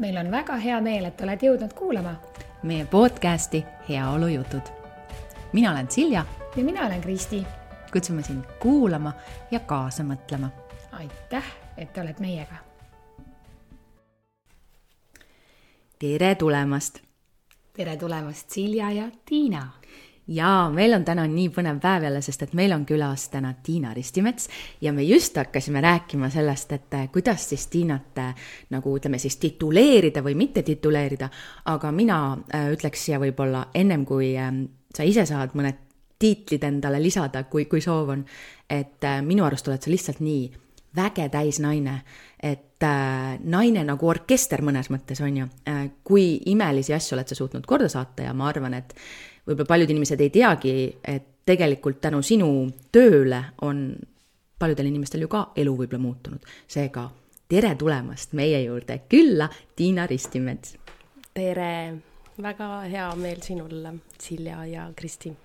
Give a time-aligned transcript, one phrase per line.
[0.00, 2.14] meil on väga hea meel, et oled jõudnud kuulama
[2.62, 4.72] meie podcasti Heaolujutud.
[5.52, 6.24] mina olen Silja.
[6.56, 7.46] ja mina olen Kristi.
[7.92, 9.12] kutsume sind kuulama
[9.50, 10.48] ja kaasa mõtlema.
[10.92, 11.44] aitäh,
[11.76, 12.54] et oled meiega.
[15.98, 16.98] tere tulemast.
[17.72, 19.68] tere tulemast, Silja ja Tiina
[20.30, 23.94] jaa, meil on täna nii põnev päev jälle, sest et meil on külas täna Tiina
[23.94, 24.48] Ristimets
[24.80, 29.36] ja me just hakkasime rääkima sellest, et eh, kuidas siis Tiinat eh, nagu ütleme siis
[29.42, 31.30] tituleerida või mitte tituleerida,
[31.72, 32.20] aga mina
[32.54, 34.52] äh, ütleks siia võib-olla ennem kui äh,
[34.94, 35.86] sa ise saad mõned
[36.20, 38.24] tiitlid endale lisada, kui, kui soov on,
[38.70, 40.50] et äh, minu arust oled sa lihtsalt nii
[40.96, 42.00] väge täis naine,
[42.42, 45.48] et äh, naine nagu orkester mõnes mõttes, on ju.
[45.68, 48.94] Äh,, kui imelisi asju oled sa suutnud korda saata ja ma arvan, et
[49.46, 52.50] võib-olla paljud inimesed ei teagi, et tegelikult tänu sinu
[52.92, 53.88] tööle on
[54.58, 56.40] paljudel inimestel ju ka elu võib-olla muutunud.
[56.68, 57.10] seega
[57.48, 60.76] tere tulemast meie juurde külla, Tiina Ristimets.
[61.34, 61.94] tere,
[62.42, 63.86] väga hea meel sinul,
[64.18, 65.36] Silja ja Kristi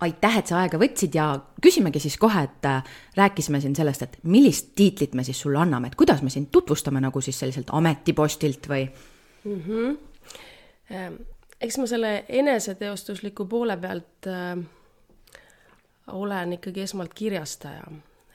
[0.00, 1.26] aitäh, et sa aega võtsid ja
[1.62, 2.84] küsimegi siis kohe, et äh,
[3.16, 7.02] rääkisime siin sellest, et millist tiitlit me siis sulle anname, et kuidas me sind tutvustame
[7.04, 8.86] nagu siis selliselt ametipostilt või
[9.44, 9.60] mm?
[9.66, 9.98] -hmm
[11.60, 14.60] eks ma selle eneseteostusliku poole pealt äh,
[16.12, 17.84] olen ikkagi esmalt kirjastaja,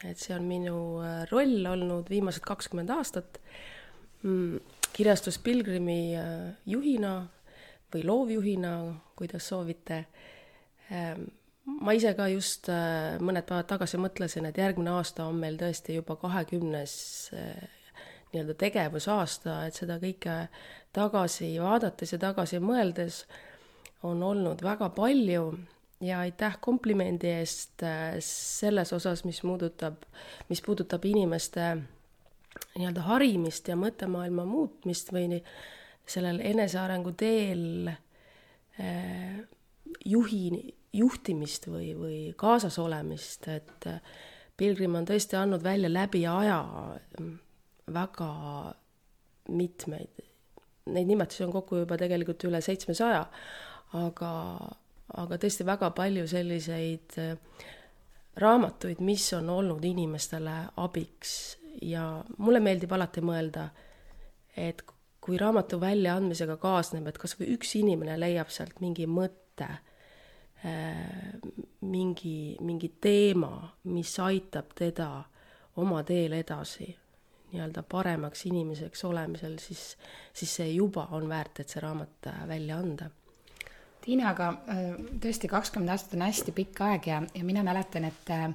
[0.05, 3.39] et see on minu äh, roll olnud viimased kakskümmend aastat
[4.23, 4.59] mm,.
[4.93, 7.15] kirjastus Pilgrimi äh, juhina
[7.93, 8.75] või loovjuhina,
[9.15, 10.05] kuidas soovite
[10.91, 11.17] äh,.
[11.65, 15.97] ma ise ka just äh, mõned päevad tagasi mõtlesin, et järgmine aasta on meil tõesti
[15.97, 16.93] juba kahekümnes
[18.35, 20.35] nii-öelda tegevusaasta, et seda kõike
[20.95, 23.23] tagasi vaadates ja tagasi mõeldes
[24.05, 25.47] on olnud väga palju
[26.03, 30.03] ja aitäh komplimendi eest äh, selles osas, mis puudutab,
[30.49, 31.73] mis puudutab inimeste
[32.75, 35.41] nii-öelda harimist ja mõttemaailma muutmist või
[36.07, 39.41] sellel enesearengu teel eh,
[40.05, 43.99] juhi, juhtimist või, või kaasas olemist, et äh,
[44.55, 46.61] Pilgrim on tõesti andnud välja läbi aja
[47.93, 48.29] väga
[49.49, 50.23] mitmeid,
[50.89, 53.21] neid nimetusi on kokku juba tegelikult üle seitsmesaja,
[53.99, 54.31] aga,
[55.21, 57.35] aga tõesti väga palju selliseid äh,
[58.41, 61.57] raamatuid, mis on olnud inimestele abiks.
[61.83, 63.67] Ja mulle meeldib alati mõelda,
[64.57, 64.81] et
[65.21, 69.69] kui raamatu väljaandmisega kaasneb, et kas või üks inimene leiab sealt mingi mõtte,
[70.65, 71.39] äh,
[71.85, 73.57] mingi, mingi teema,
[73.91, 75.09] mis aitab teda
[75.81, 76.93] oma teel edasi
[77.55, 79.93] nii-öelda paremaks inimeseks olemisel, siis,
[80.33, 83.09] siis see juba on väärt, et see raamat äh, välja anda.
[84.05, 84.83] Tiina, aga äh,
[85.23, 88.49] tõesti kakskümmend aastat on hästi pikk aeg ja, ja mina mäletan, et äh,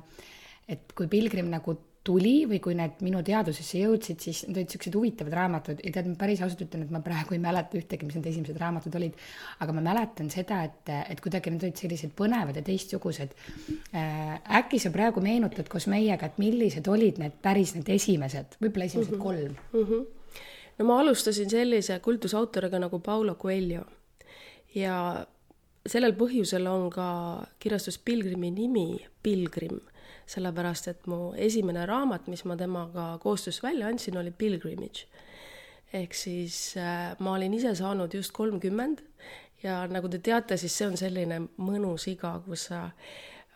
[0.70, 1.74] et kui Pilgrim nagu
[2.10, 6.08] tuli või kui need minu teadvusesse jõudsid, siis need olid niisugused huvitavad raamatud ja tead,
[6.10, 9.18] ma päris ausalt ütlen, et ma praegu ei mäleta ühtegi, mis need esimesed raamatud olid,
[9.62, 13.36] aga ma mäletan seda, et, et kuidagi need olid sellised põnevad ja teistsugused
[13.94, 14.38] äh,.
[14.60, 19.14] äkki sa praegu meenutad koos meiega, et millised olid need päris need esimesed, võib-olla esimesed
[19.14, 19.22] mm -hmm.
[19.22, 19.86] kolm mm?
[19.86, 20.40] -hmm.
[20.78, 23.84] no ma alustasin sellise kultusautoriga nagu Paulo Coelho
[24.74, 25.26] ja
[25.86, 27.06] sellel põhjusel on ka
[27.58, 29.80] kirjastus Pilgrimi nimi Pilgrim
[30.30, 35.06] sellepärast et mu esimene raamat, mis ma temaga koostöös välja andsin, oli Pilgrimage.
[35.92, 39.00] ehk siis äh, ma olin ise saanud just kolmkümmend
[39.62, 42.90] ja nagu te teate, siis see on selline mõnus iga, kus sa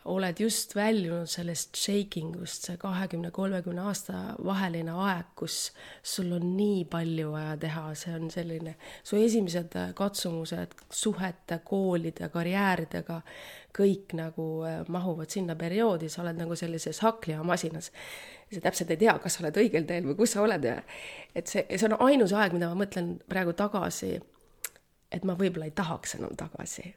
[0.05, 5.71] oled just väljunud sellest shaking ust, see kahekümne, kolmekümne aasta vaheline aeg, kus
[6.05, 13.19] sul on nii palju vaja teha, see on selline, su esimesed katsumused suhete, koolide, karjääridega,
[13.75, 17.91] kõik nagu äh, mahuvad sinna perioodi, sa oled nagu sellises hakklihamasinas.
[18.53, 20.77] sa täpselt ei tea, kas sa oled õigel teel või kus sa oled ja
[21.35, 24.19] et see, see on ainus aeg, mida ma mõtlen praegu tagasi,
[25.11, 26.93] et ma võib-olla ei tahaks enam tagasi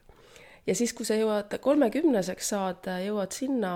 [0.68, 3.72] ja siis, kui sa jõuad kolmekümneseks saada, jõuad sinna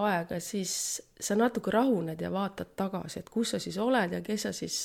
[0.00, 0.72] aega, siis
[1.20, 4.78] sa natuke rahuned ja vaatad tagasi, et kus sa siis oled ja kes sa siis,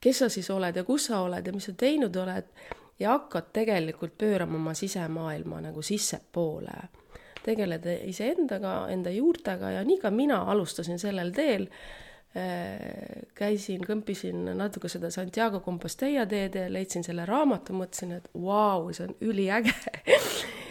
[0.00, 2.52] kes sa siis oled ja kus sa oled ja mis sa teinud oled.
[2.98, 6.78] Ja hakkad tegelikult pöörama oma sisemaailma nagu sissepoole.
[7.42, 11.68] tegeled iseendaga, enda juurtega ja nii ka mina alustasin sellel teel.
[12.36, 18.82] Äh, käisin, kõmpisin natuke seda Santiago Compostela teed ja leidsin selle raamatu, mõtlesin, et vau
[18.82, 19.72] wow,, see on üliäge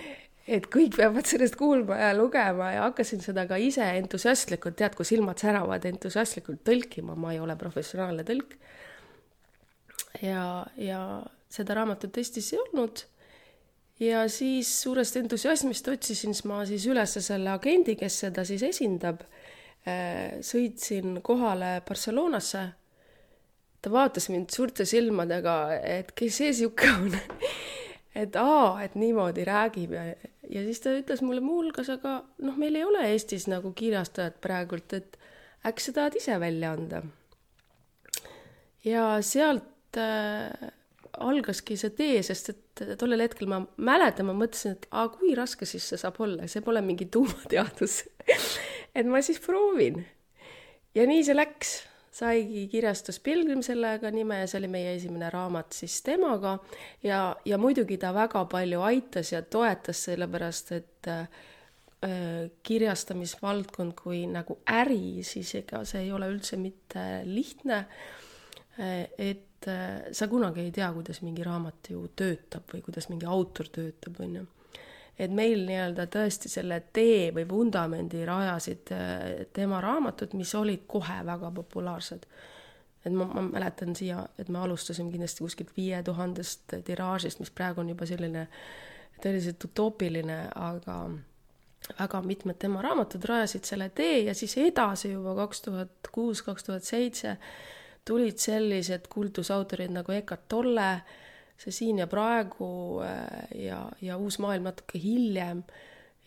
[0.48, 5.08] et kõik peavad sellest kuulma ja lugema ja hakkasin seda ka ise entusiastlikult, tead, kui
[5.08, 8.56] silmad säravad, entusiastlikult tõlkima, ma ei ole professionaalne tõlk.
[10.24, 11.02] ja, ja
[11.52, 13.04] seda raamatut Eestis ei olnud.
[14.00, 19.24] ja siis suurest entusiasmist otsisin ma siis üles selle agendi, kes seda siis esindab.
[19.88, 22.68] Äh, sõitsin kohale Barcelonasse.
[23.82, 27.12] ta vaatas mind suurte silmadega, et kes see sihuke on
[28.18, 30.06] et aa, et niimoodi räägib ja,
[30.50, 34.96] ja siis ta ütles mulle muuhulgas, aga noh, meil ei ole Eestis nagu kirjastajat praegult,
[34.98, 35.20] et
[35.68, 37.04] äkki sa tahad ise välja anda.
[38.86, 40.72] ja sealt äh,
[41.18, 45.66] algaski see tee, sest et tollel hetkel ma mäletan, ma mõtlesin, et aa, kui raske
[45.66, 48.04] siis see saab olla, see pole mingi tuumateadus
[48.98, 50.04] et ma siis proovin.
[50.96, 51.78] ja nii see läks,
[52.18, 56.58] saigi kirjastus Pilgrim sellega nime ja see oli meie esimene raamat siis temaga
[57.06, 61.28] ja, ja muidugi ta väga palju aitas ja toetas, sellepärast et äh,
[62.64, 67.80] kirjastamisvaldkond kui nagu äri, siis ega see ei ole üldse mitte lihtne
[68.78, 69.08] äh,.
[69.18, 73.70] et äh, sa kunagi ei tea, kuidas mingi raamat ju töötab või kuidas mingi autor
[73.74, 74.46] töötab, on ju.
[75.20, 79.24] Et meil nii-öelda tõesti selle tee või vundamendi rajasid äh,
[79.54, 82.28] tema raamatud, mis olid kohe väga populaarsed.
[83.06, 87.82] et ma, ma mäletan siia, et me alustasime kindlasti kuskilt viie tuhandest tiraažist, mis praegu
[87.82, 88.48] on juba selline
[89.24, 90.98] tõeliselt utoopiline, aga
[92.00, 96.68] väga mitmed tema raamatud rajasid selle tee ja siis edasi juba kaks tuhat kuus, kaks
[96.68, 97.38] tuhat seitse
[98.08, 100.90] tulid sellised kultusautorid nagu Eckart Tolle,
[101.58, 105.64] see Siin ja praegu äh, ja, ja Uus maailm natuke hiljem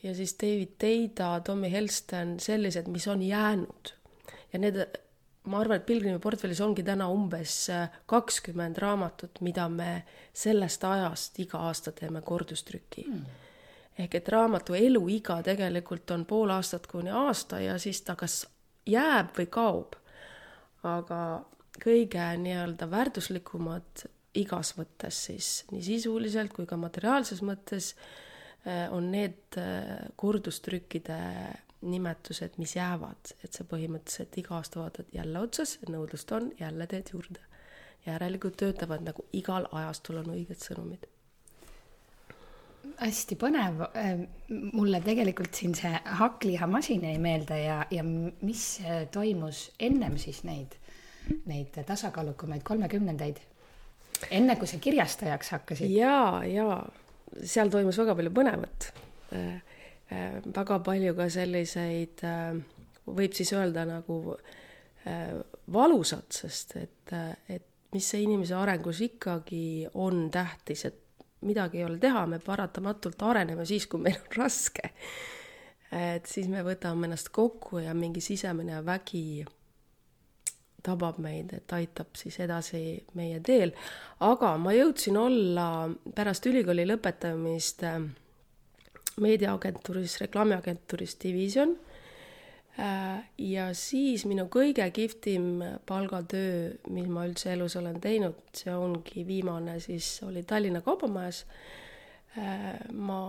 [0.02, 3.92] ja siis David Teida, Tommy Helston, sellised, mis on jäänud.
[4.52, 4.80] ja need,
[5.44, 11.38] ma arvan, et Pilgrimi portfellis ongi täna umbes äh, kakskümmend raamatut, mida me sellest ajast
[11.38, 13.24] iga aasta teeme kordustrüki mm.
[13.98, 18.42] ehk et raamatu eluiga tegelikult on pool aastat kuni aasta ja siis ta kas
[18.86, 19.96] jääb või kaob.
[20.82, 21.44] aga
[21.84, 27.94] kõige nii-öelda väärtuslikumad igas mõttes siis, nii sisuliselt kui ka materiaalses mõttes,
[28.64, 31.20] eh, on need eh, kordustrükkide
[31.90, 37.14] nimetused, mis jäävad, et sa põhimõtteliselt iga aasta vaatad jälle otsas, nõudlust on, jälle teed
[37.14, 37.46] juurde.
[38.06, 41.02] järelikult töötavad nagu igal ajastul on õiged sõnumid
[42.96, 43.82] hästi põnev.
[43.94, 44.22] Eh,
[44.72, 48.80] mulle tegelikult siin see hakklihamasin jäi meelde ja, ja mis
[49.12, 50.76] toimus ennem siis neid
[51.46, 53.38] neid tasakaalukamaid kolmekümnendaid,
[54.30, 55.92] enne kui sa kirjastajaks hakkasid?
[55.94, 56.80] jaa, jaa,
[57.44, 58.92] seal toimus väga palju põnevat
[59.36, 59.60] äh,.
[60.10, 62.56] Äh, väga palju ka selliseid äh,,
[63.06, 64.16] võib siis öelda nagu
[65.06, 65.36] äh,
[65.72, 70.98] valusat, sest et, äh, et mis see inimese arengus ikkagi on tähtis, et
[71.46, 74.90] midagi ei ole teha, me paratamatult areneme siis, kui meil on raske.
[75.90, 79.44] et siis me võtame ennast kokku ja mingi sisemine vägi
[80.82, 82.82] tabab meid, et aitab siis edasi
[83.18, 83.72] meie teel.
[84.20, 85.66] aga ma jõudsin olla
[86.14, 88.00] pärast ülikooli lõpetamist äh,
[89.20, 91.76] meediaagentuuris, reklaamiagentuuris Division.
[92.78, 99.26] Äh, ja siis minu kõige kihvtim palgatöö, mis ma üldse elus olen teinud, see ongi
[99.26, 101.44] viimane, siis oli Tallinna Kaubamajas.
[102.38, 103.22] Äh, ma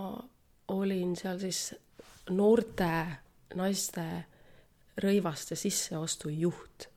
[0.71, 1.71] olin seal siis
[2.31, 2.91] noorte
[3.57, 4.05] naiste
[5.01, 6.90] rõivaste sisseostu juht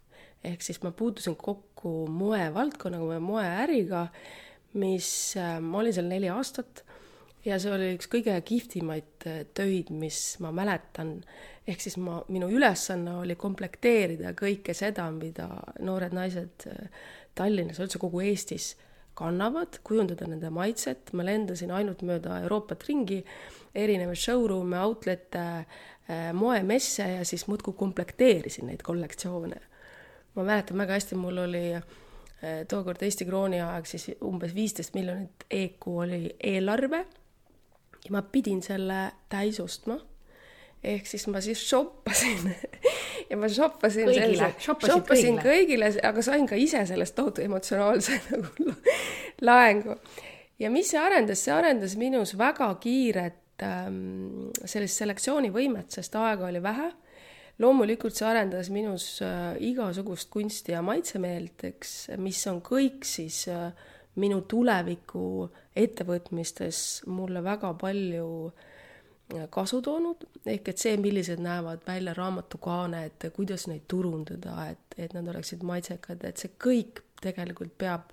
[0.44, 4.06] ehk siis ma puutusin kokku moevaldkonnaga või moeäriga,
[4.80, 5.08] mis,
[5.40, 6.84] äh, ma olin seal neli aastat
[7.44, 11.16] ja see oli üks kõige kihvtimaid äh, töid, mis ma mäletan.
[11.66, 15.48] ehk siis ma, minu ülesanne oli komplekteerida kõike seda, mida
[15.80, 16.88] noored naised äh,
[17.34, 18.74] Tallinnas, üldse kogu Eestis
[19.18, 23.20] kannavad, kujundada nende maitset, ma lendasin ainult mööda Euroopat ringi,
[23.74, 25.44] erinevaid showroom'e, outlet'e,
[26.34, 29.60] moemesse ja siis muudkui komplekteerisin neid kollektsioone
[30.34, 35.46] ma mäletan väga hästi, mul oli eh, tookord Eesti krooni aeg siis umbes viisteist miljonit
[35.50, 37.04] EQ oli eelarve
[38.04, 39.98] ja ma pidin selle täis ostma.
[40.84, 42.50] ehk siis ma siis shoppasin
[43.30, 48.74] ja ma shoppasin kõigile, shoppasin kõigile, aga sain ka ise sellest tohutu emotsionaalse nagu
[49.40, 49.96] laengu.
[50.58, 56.62] ja mis see arendas, see arendas minus väga kiiret ähm, sellist selektsioonivõimet, sest aega oli
[56.62, 56.90] vähe
[57.62, 63.70] loomulikult see arendas minus äh, igasugust kunsti ja maitsemeelt, eks, mis on kõik siis äh,
[64.20, 72.14] minu tuleviku ettevõtmistes mulle väga palju äh, kasu toonud, ehk et see, millised näevad välja
[72.16, 78.10] raamatukaaned, kuidas neid turundada, et, et nad oleksid maitsekad, et see kõik tegelikult peab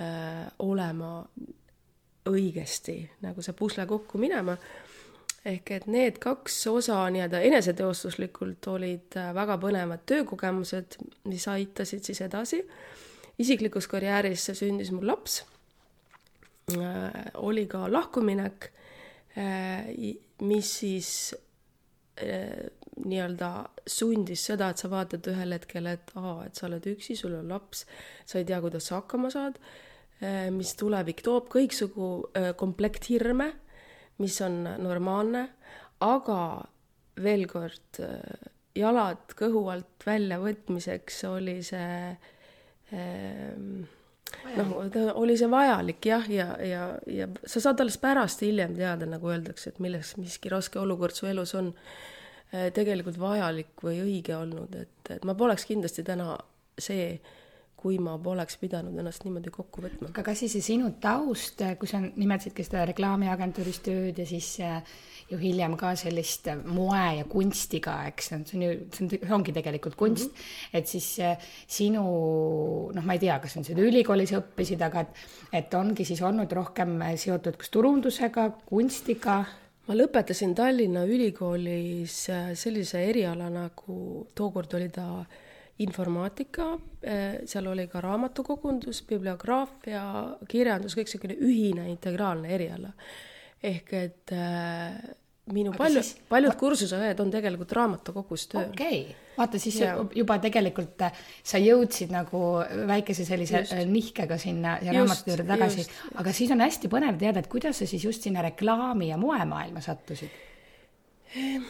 [0.00, 1.18] äh, olema
[2.30, 4.54] õigesti nagu see pusle kokku minema
[5.48, 10.98] ehk et need kaks osa nii-öelda eneseteostuslikult olid äh, väga põnevad töökogemused,
[11.30, 12.62] mis aitasid siis edasi.
[13.38, 15.40] isiklikus karjääris sündis mul laps
[16.76, 18.68] äh,, oli ka lahkuminek
[19.38, 19.88] äh,,
[20.42, 21.34] mis siis
[23.02, 23.48] nii-öelda
[23.88, 27.48] sundis seda, et sa vaatad ühel hetkel, et aa, et sa oled üksi, sul on
[27.50, 27.86] laps,
[28.28, 29.56] sa ei tea, kuidas sa hakkama saad,
[30.52, 32.10] mis tulevik toob, kõiksugu
[32.60, 33.48] komplekt hirme,
[34.22, 35.46] mis on normaalne,
[36.02, 36.38] aga
[37.22, 37.98] veel kord,
[38.78, 41.96] jalad kõhu alt väljavõtmiseks oli see
[42.96, 43.82] ähm,
[44.56, 44.72] noh,
[45.14, 49.72] oli see vajalik jah, ja, ja, ja sa saad alles pärast hiljem teada, nagu öeldakse,
[49.72, 51.72] et milles miski raske olukord su elus on
[52.52, 56.34] eh, tegelikult vajalik või õige olnud, et, et ma poleks kindlasti täna
[56.80, 57.14] see,
[57.82, 60.10] kui ma poleks pidanud ennast niimoodi kokku võtma.
[60.12, 64.78] aga kas siis see sinu taust, kui sa nimetasidki seda reklaamiagentuuris tööd ja siis äh,
[65.32, 69.54] ju hiljem ka sellist moe ja kunstiga, eks, see on ju, see on, see ongi
[69.56, 70.78] tegelikult kunst mm, -hmm.
[70.78, 72.04] et siis äh, sinu,
[72.94, 75.24] noh, ma ei tea, kas on seda ülikoolis õppisid, aga et,
[75.62, 79.42] et ongi siis olnud rohkem seotud kas turundusega, kunstiga?
[79.88, 85.24] ma lõpetasin Tallinna Ülikoolis äh, sellise eriala nagu, tookord oli ta
[85.78, 86.72] informaatika,
[87.06, 90.04] äh, seal oli ka raamatukogundus, bibliograafia,
[90.48, 92.92] kirjandus, kõik niisugune ühine integraalne eriala.
[93.62, 94.96] ehk et äh,
[95.50, 98.70] minu palju, paljud kursuseõed on tegelikult raamatukogus tööl.
[98.70, 99.94] okei okay., vaata siis ja.
[100.14, 102.42] juba tegelikult äh, sa jõudsid nagu
[102.90, 103.74] väikese sellise just.
[103.74, 105.86] Äh, nihkega sinna ja raamatu juurde tagasi,
[106.20, 109.82] aga siis on hästi põnev teada, et kuidas sa siis just sinna reklaami ja moemaailma
[109.82, 110.30] sattusid?
[111.32, 111.64] Ehm,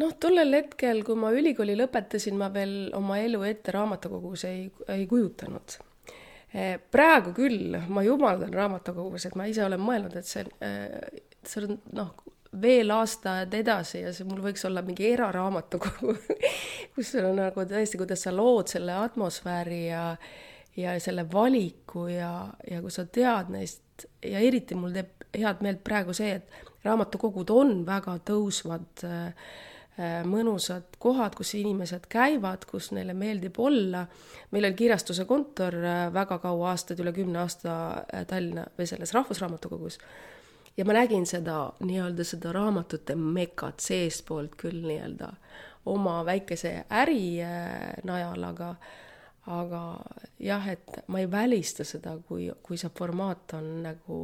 [0.00, 5.06] noh, tollel hetkel, kui ma ülikooli lõpetasin, ma veel oma elu ette raamatukogus ei, ei
[5.10, 5.78] kujutanud.
[6.52, 11.64] Ehm, praegu küll ma jumaldan raamatukogus, et ma ise olen mõelnud, et see, äh, see
[11.64, 12.14] on noh,
[12.62, 16.12] veel aastaid edasi ja see mul võiks olla mingi eraraamatukogu
[16.94, 20.06] kus sul on nagu tõesti, kuidas sa lood selle atmosfääri ja
[20.76, 25.82] ja selle valiku ja, ja kui sa tead neist ja eriti mul teeb head meelt
[25.84, 29.50] praegu see, et raamatukogud on väga tõusvad äh,
[30.24, 34.06] mõnusad kohad, kus inimesed käivad, kus neile meeldib olla.
[34.50, 37.74] meil oli kirjastuse kontor äh, väga kaua aastaid, üle kümne aasta
[38.14, 39.98] äh, Tallinna või selles Rahvusraamatukogus
[40.76, 45.32] ja ma nägin seda nii-öelda seda raamatute mekat seestpoolt küll nii-öelda
[45.92, 48.74] oma väikese äri äh, najal, aga
[49.52, 49.82] aga
[50.38, 54.18] jah, et ma ei välista seda, kui, kui see formaat on nagu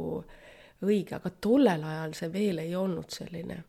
[0.85, 3.63] õige, aga tollel ajal see veel ei olnud selline.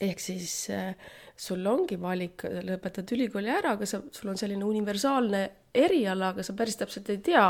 [0.00, 0.94] Ehk siis äh,
[1.38, 5.42] sul ongi valik, lõpetad ülikooli ära, aga sa, sul on selline universaalne
[5.78, 7.46] eriala, aga sa päris täpselt ei tea,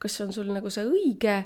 [0.00, 1.42] kas see on sul nagu see õige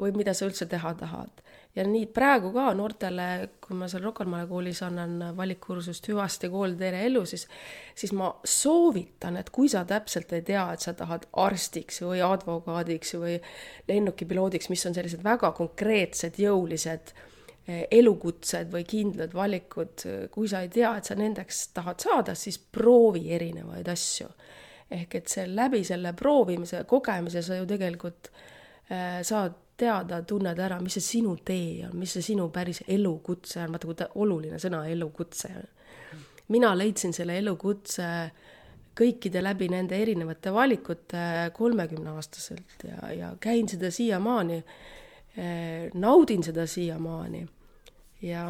[0.00, 1.40] või mida sa üldse teha tahad.
[1.76, 3.26] Ja nii praegu ka noortele,
[3.62, 7.46] kui ma seal Rocca al Mare koolis annan valikkursust Hüvasti kool Tere ellu, siis,
[7.94, 13.14] siis ma soovitan, et kui sa täpselt ei tea, et sa tahad arstiks või advokaadiks
[13.22, 13.38] või
[13.88, 17.29] lennukipiloodiks, mis on sellised väga konkreetsed, jõulised eh,
[17.90, 23.30] elukutsed või kindlad valikud, kui sa ei tea, et sa nendeks tahad saada, siis proovi
[23.36, 24.28] erinevaid asju.
[24.90, 28.30] ehk et see läbi selle proovimise, kogemise sa ju tegelikult
[28.90, 33.62] äh, saad teada, tunned ära, mis see sinu tee on, mis see sinu päris elukutse
[33.62, 35.68] on, vaata kui oluline sõna elukutse on.
[36.50, 38.08] mina leidsin selle elukutse
[39.00, 47.46] kõikide läbi nende erinevate valikute kolmekümneaastaselt ja, ja käin seda siiamaani eh,, naudin seda siiamaani.
[48.22, 48.44] Ja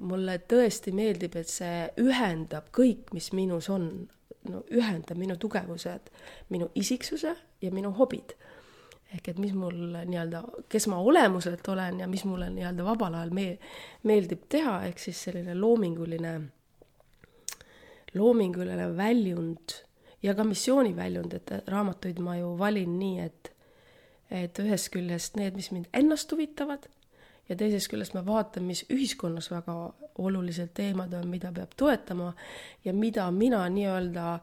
[0.00, 3.88] mulle tõesti meeldib, et see ühendab kõik, mis minus on,
[4.50, 6.10] no ühendab minu tugevused,
[6.52, 7.32] minu isiksuse
[7.62, 8.36] ja minu hobid.
[9.14, 13.32] Ehk et mis mul nii-öelda, kes ma olemuselt olen ja mis mulle nii-öelda vabal ajal
[13.34, 13.58] me-,
[14.04, 16.34] meeldib teha, ehk siis selline loominguline,
[18.18, 19.78] loominguline väljund
[20.26, 23.52] ja ka missiooniväljund, et raamatuid ma ju valin nii, et
[24.26, 26.88] et ühest küljest need, mis mind ennast huvitavad,
[27.48, 29.74] ja teisest küljest ma vaatan, mis ühiskonnas väga
[30.18, 32.32] olulised teemad on, mida peab toetama
[32.84, 34.38] ja mida mina nii-öelda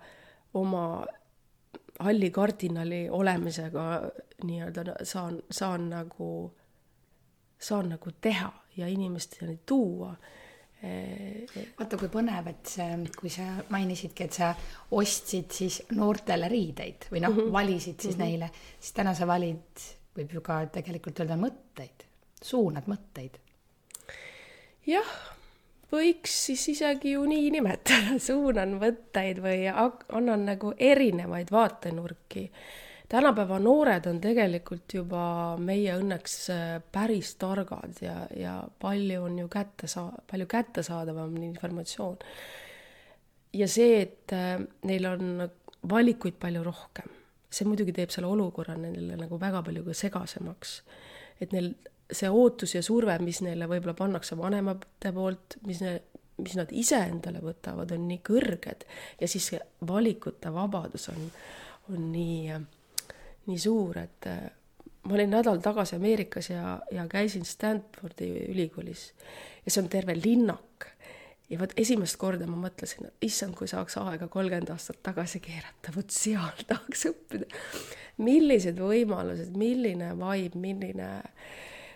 [0.53, 0.85] oma
[1.99, 3.87] halli kardinali olemisega
[4.43, 6.29] nii-öelda saan, saan nagu,
[7.59, 10.15] saan nagu teha ja inimesteni tuua
[10.83, 14.49] vaata, kui põnev, et see, kui sa mainisidki, et sa
[14.97, 17.53] ostsid siis noortele riideid või noh mm, -hmm.
[17.53, 18.25] valisid siis mm -hmm.
[18.25, 19.85] neile, siis täna sa valid,
[20.17, 22.03] võib ju ka tegelikult öelda mõtteid,
[22.43, 23.39] suunad mõtteid.
[24.87, 25.11] jah,
[25.93, 32.49] võiks siis isegi ju nii nimetada, suunan mõtteid või annan nagu erinevaid vaatenurki.
[33.09, 39.47] tänapäeva noored on tegelikult juba meie õnneks äh, päris targad ja, ja palju on ju
[39.47, 42.17] kätte saa-, palju kättesaadavam informatsioon.
[43.53, 45.49] ja see, et äh, neil on
[45.89, 47.09] valikuid palju rohkem,
[47.51, 50.81] see muidugi teeb selle olukorra nendele nagu väga palju ka segasemaks.
[51.41, 51.73] et neil
[52.11, 56.01] see ootus ja surve, mis neile võib-olla pannakse vanemate poolt, mis ne-,
[56.41, 58.87] mis nad iseendale võtavad, on nii kõrged
[59.21, 59.51] ja siis
[59.87, 61.29] valikute vabadus on,
[61.93, 62.59] on nii,
[63.47, 64.43] nii suur, et äh,
[65.03, 69.11] ma olin nädal tagasi Ameerikas ja, ja käisin Stanfordi ülikoolis
[69.65, 70.89] ja see on terve linnak.
[71.49, 75.91] ja vot esimest korda ma mõtlesin, et issand, kui saaks aega kolmkümmend aastat tagasi keerata,
[75.95, 77.45] vot seal tahaks õppida.
[78.23, 81.11] millised võimalused, milline vibe, milline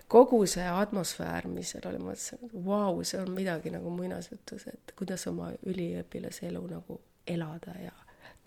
[0.08, 4.68] kogu see atmosfäär, mis seal oli, ma mõtlesin, et vau, see on midagi nagu muinasjutus,
[4.72, 7.96] et kuidas oma üliõpilase elu nagu elada ja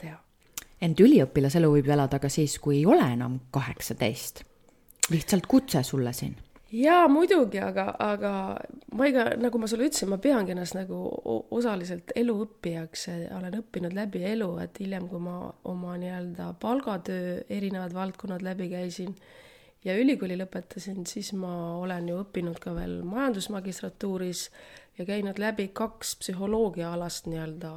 [0.01, 0.19] teha.
[0.81, 4.45] Ent üliõpilaselu võib ju elada ka siis, kui ei ole enam kaheksateist.
[5.13, 6.39] Lihtsalt kutse sulle siin.
[6.71, 8.33] Jaa, muidugi, aga, aga
[8.95, 11.01] ma ega, nagu ma sulle ütlesin, ma peangi ennast nagu
[11.51, 18.47] osaliselt eluõppijaks, olen õppinud läbi elu, et hiljem, kui ma oma nii-öelda palgatöö erinevad valdkonnad
[18.47, 19.17] läbi käisin
[19.85, 24.47] ja ülikooli lõpetasin, siis ma olen ju õppinud ka veel majandusmagistratuuris
[24.99, 27.73] ja käinud läbi kaks psühholoogiaalast nii-öelda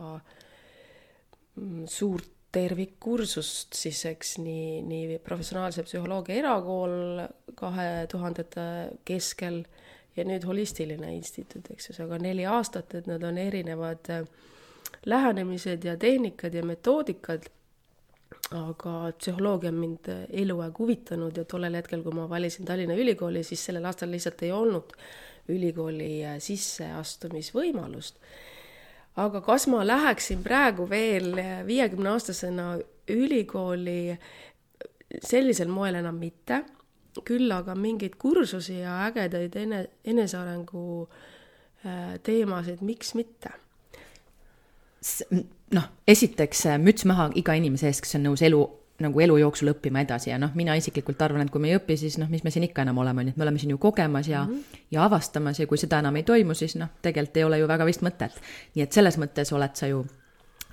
[1.56, 7.24] mm, suurt tervikkursust siis, eks, nii, nii professionaalse psühholoogia erakool
[7.58, 8.66] kahe tuhandete
[9.08, 9.64] keskel
[10.14, 14.12] ja nüüd holistiline instituut, eks ju, see on ka neli aastat, et need on erinevad
[14.14, 14.28] äh,
[15.10, 17.50] lähenemised ja tehnikad ja metoodikad,
[18.58, 23.66] aga psühholoogia on mind eluaeg huvitanud ja tollel hetkel, kui ma valisin Tallinna Ülikooli, siis
[23.66, 24.96] sellel aastal lihtsalt ei olnud
[25.52, 28.20] ülikooli äh, sisseastumisvõimalust.
[29.22, 31.36] Aga kas ma läheksin praegu veel
[31.68, 32.72] viiekümne aastasena
[33.14, 34.16] ülikooli,
[35.22, 36.64] sellisel moel enam mitte,
[37.22, 40.86] küll aga mingeid kursusi ja ägedaid ene, enesearengu
[41.86, 43.54] äh, teemasid, miks mitte?
[45.74, 48.62] Noh, esiteks müts maha iga inimese ees, kes on nõus elu
[49.02, 51.98] nagu elu jooksul õppima edasi ja noh, mina isiklikult arvan, et kui me ei õpi,
[52.00, 53.80] siis noh, mis me siin ikka enam oleme, on ju, et me oleme siin ju
[53.82, 54.82] kogemas ja mm, -hmm.
[54.92, 57.86] ja avastamas ja kui seda enam ei toimu, siis noh, tegelikult ei ole ju väga
[57.86, 58.38] vist mõtet.
[58.76, 60.06] nii et selles mõttes oled sa ju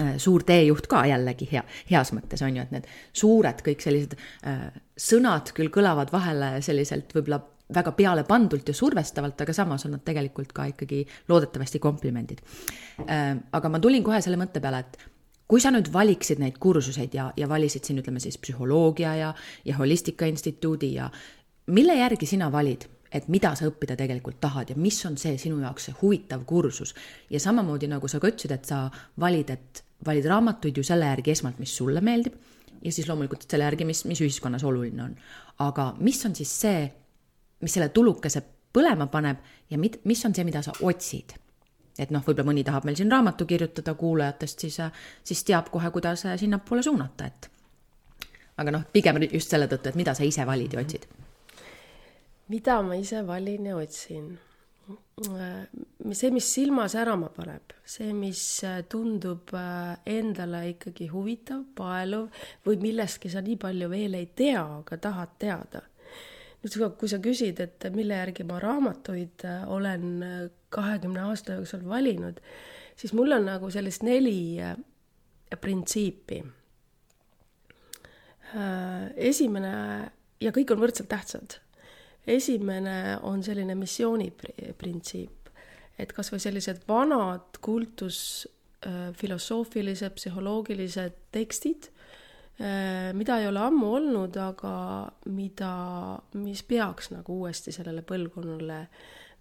[0.00, 4.14] äh, suur teejuht ka jällegi hea, heas mõttes on ju, et need suured kõik sellised
[4.46, 7.40] äh, sõnad küll kõlavad vahele selliselt võib-olla
[7.74, 12.42] väga pealepandult ja survestavalt, aga samas on nad tegelikult ka ikkagi loodetavasti komplimendid
[13.06, 13.36] äh,.
[13.52, 14.98] aga ma tulin kohe selle mõtte peale, et
[15.50, 19.34] kui sa nüüd valiksid neid kursuseid ja, ja valisid siin ütleme siis psühholoogia ja,
[19.66, 21.10] ja Holistika Instituudi ja
[21.66, 25.58] mille järgi sina valid, et mida sa õppida tegelikult tahad ja mis on see sinu
[25.64, 26.94] jaoks see huvitav kursus.
[27.30, 28.84] ja samamoodi nagu sa ka ütlesid, et sa
[29.20, 32.38] valid, et valid raamatuid ju selle järgi esmalt, mis sulle meeldib
[32.84, 35.16] ja siis loomulikult selle järgi, mis, mis ühiskonnas oluline on.
[35.58, 36.86] aga mis on siis see,
[37.60, 38.42] mis selle tulukese
[38.72, 39.38] põlema paneb
[39.70, 41.36] ja mit, mis on see, mida sa otsid
[42.00, 44.78] et noh, võib-olla mõni tahab meil siin raamatu kirjutada kuulajatest, siis,
[45.26, 47.50] siis teab kohe, kuidas sinnapoole suunata, et
[48.60, 51.08] aga noh, pigem just selle tõttu, et mida sa ise valid ja otsid.
[52.48, 54.38] mida ma ise valin ja otsin?
[55.20, 58.40] see, mis silma särama paneb, see, mis
[58.90, 59.52] tundub
[60.08, 65.84] endale ikkagi huvitav, paeluv või millestki sa nii palju veel ei tea, aga tahad teada
[66.60, 71.84] nüüd kui sa küsid, et mille järgi ma raamatuid äh, olen äh, kahekümne aasta jooksul
[71.88, 72.36] valinud,
[73.00, 74.76] siis mul on nagu sellist neli äh,
[75.60, 76.38] printsiipi.
[79.30, 79.72] esimene
[80.42, 81.50] ja kõik on võrdselt tähtsad.
[82.26, 85.48] esimene on selline missiooniprintsiip,
[85.98, 91.90] et kas või sellised vanad kultusfilosoofilised, psühholoogilised tekstid
[93.16, 94.72] mida ei ole ammu olnud, aga
[95.32, 95.70] mida,
[96.36, 98.82] mis peaks nagu uuesti sellele põlvkonnale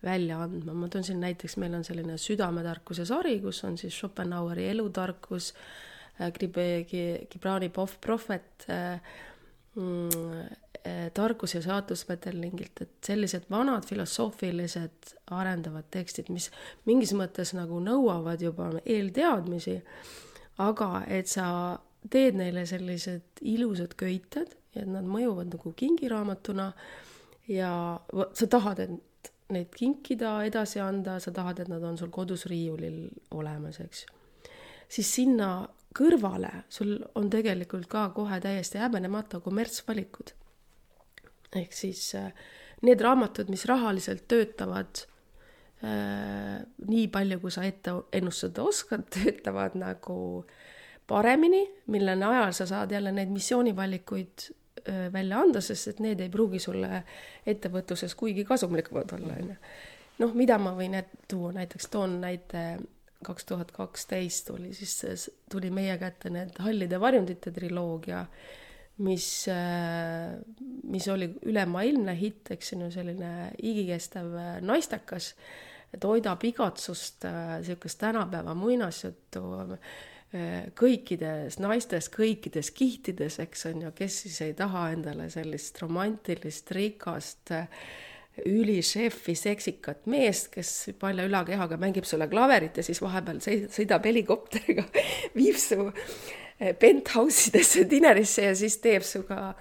[0.03, 0.73] välja andma.
[0.73, 5.53] ma toon siin näiteks, meil on selline südametarkuse sari, kus on siis Schopenhaueri elutarkus,
[6.21, 7.69] äh, Gibrani
[8.01, 9.01] prohvet, äh,
[9.75, 10.55] mm,
[11.13, 16.49] tarkus ja saatus Peterlingilt, et sellised vanad filosoofilised arendavad tekstid, mis
[16.87, 19.79] mingis mõttes nagu nõuavad juba eelteadmisi,
[20.63, 21.49] aga et sa
[22.07, 26.69] teed neile sellised ilusad köited ja nad mõjuvad nagu kingiraamatuna
[27.51, 27.71] ja
[28.37, 33.07] sa tahad, et neid kinkida, edasi anda, sa tahad, et nad on sul kodus riiulil
[33.35, 34.05] olemas, eks
[34.89, 35.49] siis sinna
[35.97, 40.33] kõrvale sul on tegelikult ka kohe täiesti häbenemata kommertsvalikud.
[41.55, 42.33] ehk siis äh,
[42.85, 45.03] need raamatud, mis rahaliselt töötavad
[45.83, 50.69] äh, nii palju, kui sa ette ennustada oskad, töötavad nagu äh,
[51.09, 54.49] paremini, mille najal sa saad jälle neid missioonivalikuid
[55.13, 57.03] välja anda, sest et need ei pruugi sulle
[57.47, 59.57] ettevõtluses kuigi kasumlikumad olla, on ju.
[60.23, 60.97] noh, mida ma võin
[61.29, 62.63] tuua, näiteks toon näite,
[63.25, 68.23] kaks tuhat kaksteist tuli siis, tuli meie kätte need Hallide varjundite triloogia,
[69.03, 69.27] mis,
[70.91, 75.33] mis oli ülemaailmne hitt, eks ju, selline igikestev naistekas
[75.99, 79.41] toidab igatsust, niisugust tänapäeva muinasjuttu
[80.77, 87.49] kõikides naistes, kõikides kihtides, eks on ju, kes siis ei taha endale sellist romantilist, rikast,
[88.45, 94.85] ülišefi, seksikat meest, kes palja ülakehaga mängib sulle klaverit ja siis vahepeal sõidab helikopteriga,
[95.37, 99.55] viib su eh, penthouse idesse, dinerisse ja siis teeb sinuga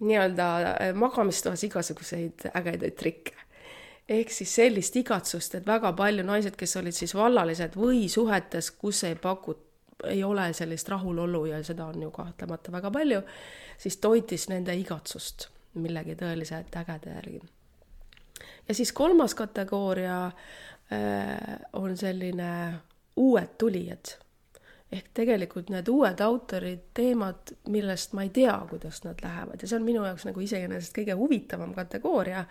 [0.00, 3.36] nii-öelda eh, magamistoas igasuguseid ägedaid trikke.
[4.06, 9.02] Ehk siis sellist igatsust, et väga palju naised, kes olid siis vallalised või suhetes, kus
[9.08, 9.65] ei pakuta
[10.08, 13.22] ei ole sellist rahulolu ja seda on ju kahtlemata väga palju,
[13.78, 17.40] siis toitis nende igatsust millegi tõeliselt ägeda järgi.
[18.68, 22.74] ja siis kolmas kategooria äh, on selline
[23.16, 24.16] uued tulijad.
[24.92, 29.78] ehk tegelikult need uued autorid, teemad, millest ma ei tea, kuidas nad lähevad ja see
[29.80, 32.44] on minu jaoks nagu iseenesest kõige huvitavam kategooria.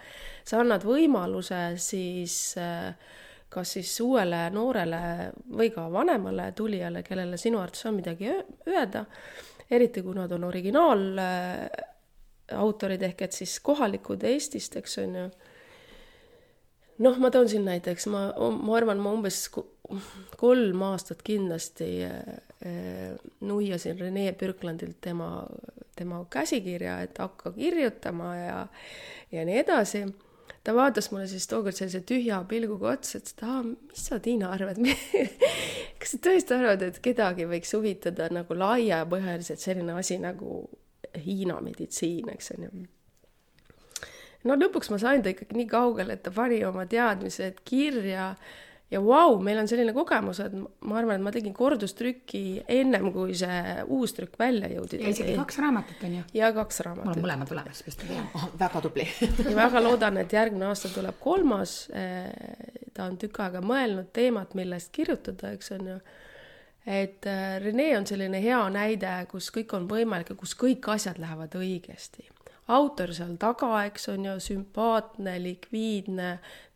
[0.44, 2.96] sa annad võimaluse siis äh,
[3.50, 5.00] kas siis uuele noorele
[5.58, 8.28] või ka vanemale tulijale, kellele sinu arvates on midagi
[8.68, 9.06] öelda,
[9.72, 15.26] eriti kui nad on originaalautorid ehk et siis kohalikud Eestist, eks on ju.
[17.06, 18.22] noh, ma toon siin näiteks, ma,
[18.56, 19.38] ma arvan, ma umbes
[20.38, 22.14] kolm aastat kindlasti äh,
[23.46, 25.48] nuiasin Rene Birklandilt tema,
[25.96, 28.68] tema käsikirja, et hakka kirjutama ja,
[29.32, 30.06] ja nii edasi
[30.66, 34.50] ta vaatas mulle siis tookord sellise tühja pilguga otsa, ütles, et aa, mis sa, Tiina,
[34.56, 34.82] arvad
[36.02, 40.64] kas sa tõesti arvad, et kedagi võiks huvitada nagu laiapõhjaliselt selline asi nagu
[41.16, 42.72] Hiina meditsiin, eks on ju.
[44.50, 48.34] no lõpuks ma sain ta ikkagi nii kaugele, et ta pani oma teadmised kirja
[48.96, 52.44] ja vau wow,, meil on selline kogemus, et ma arvan, et ma tegin kordustrükki
[52.78, 55.02] ennem, kui see uus trükk välja jõudis.
[55.02, 56.26] ja isegi kaks raamatut on ju.
[56.38, 57.10] ja kaks raamatut.
[57.12, 58.46] mul on mõlemad olemas, vist oh,.
[58.60, 59.08] väga tubli
[59.50, 61.78] ja väga loodan, et järgmine aasta tuleb kolmas.
[61.96, 62.30] Eh,
[62.96, 65.98] ta on tükk aega mõelnud teemat, millest kirjutada, eks on ju
[66.86, 71.20] et eh, Rene on selline hea näide, kus kõik on võimalik ja kus kõik asjad
[71.22, 72.30] lähevad õigesti
[72.68, 76.30] autor seal taga, eks on ju, sümpaatne, likviidne,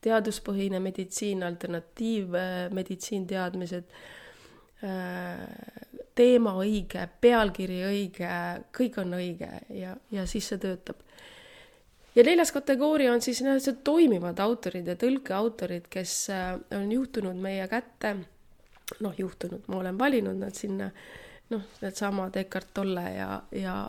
[0.06, 3.94] teaduspõhine meditsiin, alternatiivmeditsiin, teadmised,
[4.86, 5.46] äh,
[6.16, 8.34] teema õige, pealkiri õige,
[8.76, 11.02] kõik on õige ja, ja siis see töötab.
[12.16, 17.66] ja neljas kategooria on siis need toimivad autorid ja tõlkeautorid, kes äh, on juhtunud meie
[17.72, 18.14] kätte,
[19.00, 20.92] noh, juhtunud, ma olen valinud nad sinna,
[21.50, 23.80] noh, needsamad Eckart Tolle ja, ja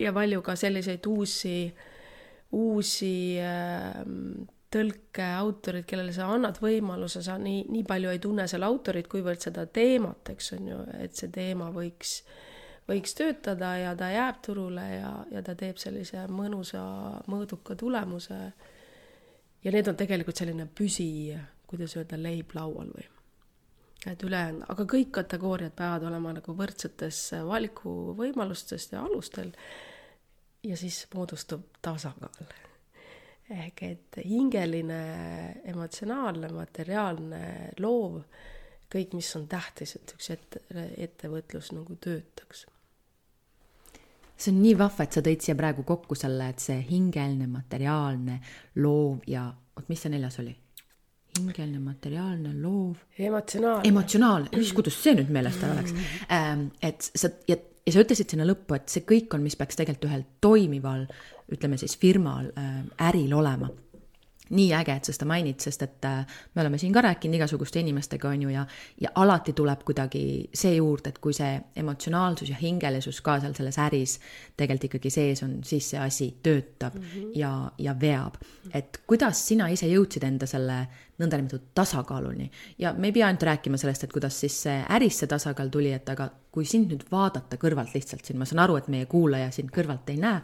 [0.00, 1.56] ja palju ka selliseid uusi,
[2.56, 4.02] uusi äh,
[4.70, 9.66] tõlkeautorid, kellele sa annad võimaluse, sa nii, nii palju ei tunne seal autorit, kuivõrd seda
[9.66, 12.20] teemat, eks on ju, et see teema võiks,
[12.90, 16.82] võiks töötada ja ta jääb turule ja, ja ta teeb sellise mõnusa,
[17.30, 18.40] mõõduka tulemuse.
[19.64, 21.34] ja need on tegelikult selline püsi,
[21.66, 23.08] kuidas öelda, leib laual või
[24.06, 29.52] et ülejäänud, aga kõik kategooriad peavad olema nagu võrdsetes valikuvõimalustest ja alustel.
[30.64, 32.54] ja siis moodustub tasakaal.
[33.50, 35.02] ehk et hingeline,
[35.64, 38.22] emotsionaalne, materiaalne, loov,
[38.92, 40.60] kõik, mis on tähtis, et üks ette,
[40.96, 42.66] ettevõtlus nagu töötaks
[44.40, 48.40] see on nii vahva, et sa tõid siia praegu kokku selle, et see hingeline, materiaalne,
[48.80, 50.54] loov ja oot, mis see neljas oli?
[51.38, 52.96] Hingeline, materiaalne, loov.
[53.18, 53.88] emotsionaalne.
[53.88, 55.94] emotsionaalne, issand, kuidas see nüüd meelest ära läks
[56.28, 56.70] ähm,.
[56.82, 60.10] et sa ja, ja sa ütlesid sinna lõppu, et see kõik on, mis peaks tegelikult
[60.10, 61.06] ühel toimival,
[61.50, 63.70] ütleme siis firmal äh, äril olema
[64.50, 67.80] nii äge, et sa seda mainid, sest et äh, me oleme siin ka rääkinud igasuguste
[67.80, 68.64] inimestega, on ju, ja,
[69.00, 70.22] ja alati tuleb kuidagi
[70.54, 74.16] see juurde, et kui see emotsionaalsus ja hingelisus ka seal selles äris
[74.56, 77.30] tegelikult ikkagi sees on, siis see asi töötab mm -hmm.
[77.34, 78.34] ja, ja veab.
[78.74, 80.86] et kuidas sina ise jõudsid enda selle
[81.18, 85.28] nõndanimetatud tasakaaluni ja me ei pea ainult rääkima sellest, et kuidas siis see äris see
[85.28, 88.88] tasakaal tuli, et aga kui sind nüüd vaadata kõrvalt lihtsalt siin, ma saan aru, et
[88.88, 90.40] meie kuulaja sind kõrvalt ei näe,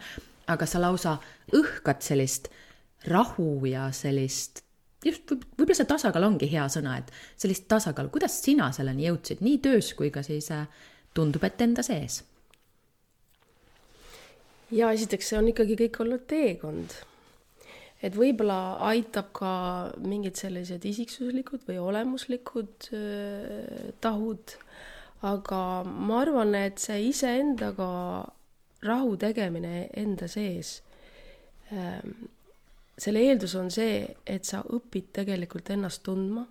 [0.47, 1.17] aga sa lausa
[1.55, 2.49] õhkad sellist
[3.05, 4.63] rahu ja sellist,
[5.05, 9.43] just võib, võib-olla see tasakaal ongi hea sõna, et sellist tasakaalu, kuidas sina selleni jõudsid,
[9.45, 10.67] nii töös kui ka siis äh,
[11.15, 12.23] tundub, et enda sees?
[14.75, 16.95] ja esiteks, see on ikkagi kõik olnud teekond.
[18.03, 19.51] et võib-olla aitab ka
[20.05, 24.57] mingid sellised isiksuslikud või olemuslikud äh, tahud,
[25.27, 27.91] aga ma arvan, et see iseendaga
[28.87, 30.81] rahu tegemine enda sees
[31.73, 32.27] ähm,
[32.99, 36.47] selle eeldus on see, et sa õpid tegelikult ennast tundma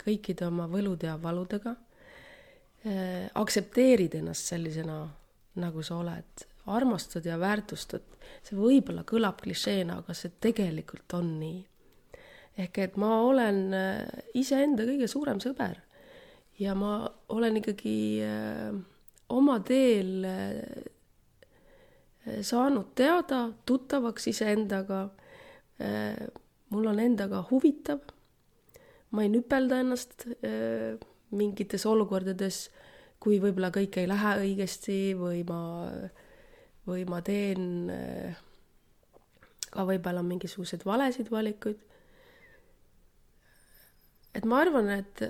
[0.00, 1.74] kõikide oma võlude ja valudega
[2.86, 3.30] äh,.
[3.34, 5.02] aktsepteerid ennast sellisena,
[5.60, 8.04] nagu sa oled, armastad ja väärtustad.
[8.42, 11.64] see võib-olla kõlab klišeena, aga see tegelikult on nii.
[12.58, 15.82] ehk et ma olen äh, iseenda kõige suurem sõber
[16.58, 18.76] ja ma olen ikkagi äh,
[19.28, 20.84] oma teel äh,
[22.42, 25.08] saanud teada, tuttavaks iseendaga.
[25.78, 28.00] Mul on endaga huvitav.
[29.10, 30.26] ma ei nüpelda ennast
[31.36, 32.70] mingites olukordades,
[33.20, 35.60] kui võib-olla kõik ei lähe õigesti või ma,
[36.88, 37.90] või ma teen
[39.70, 41.86] ka võib-olla mingisuguseid valesid valikuid
[44.36, 45.22] et ma arvan, et,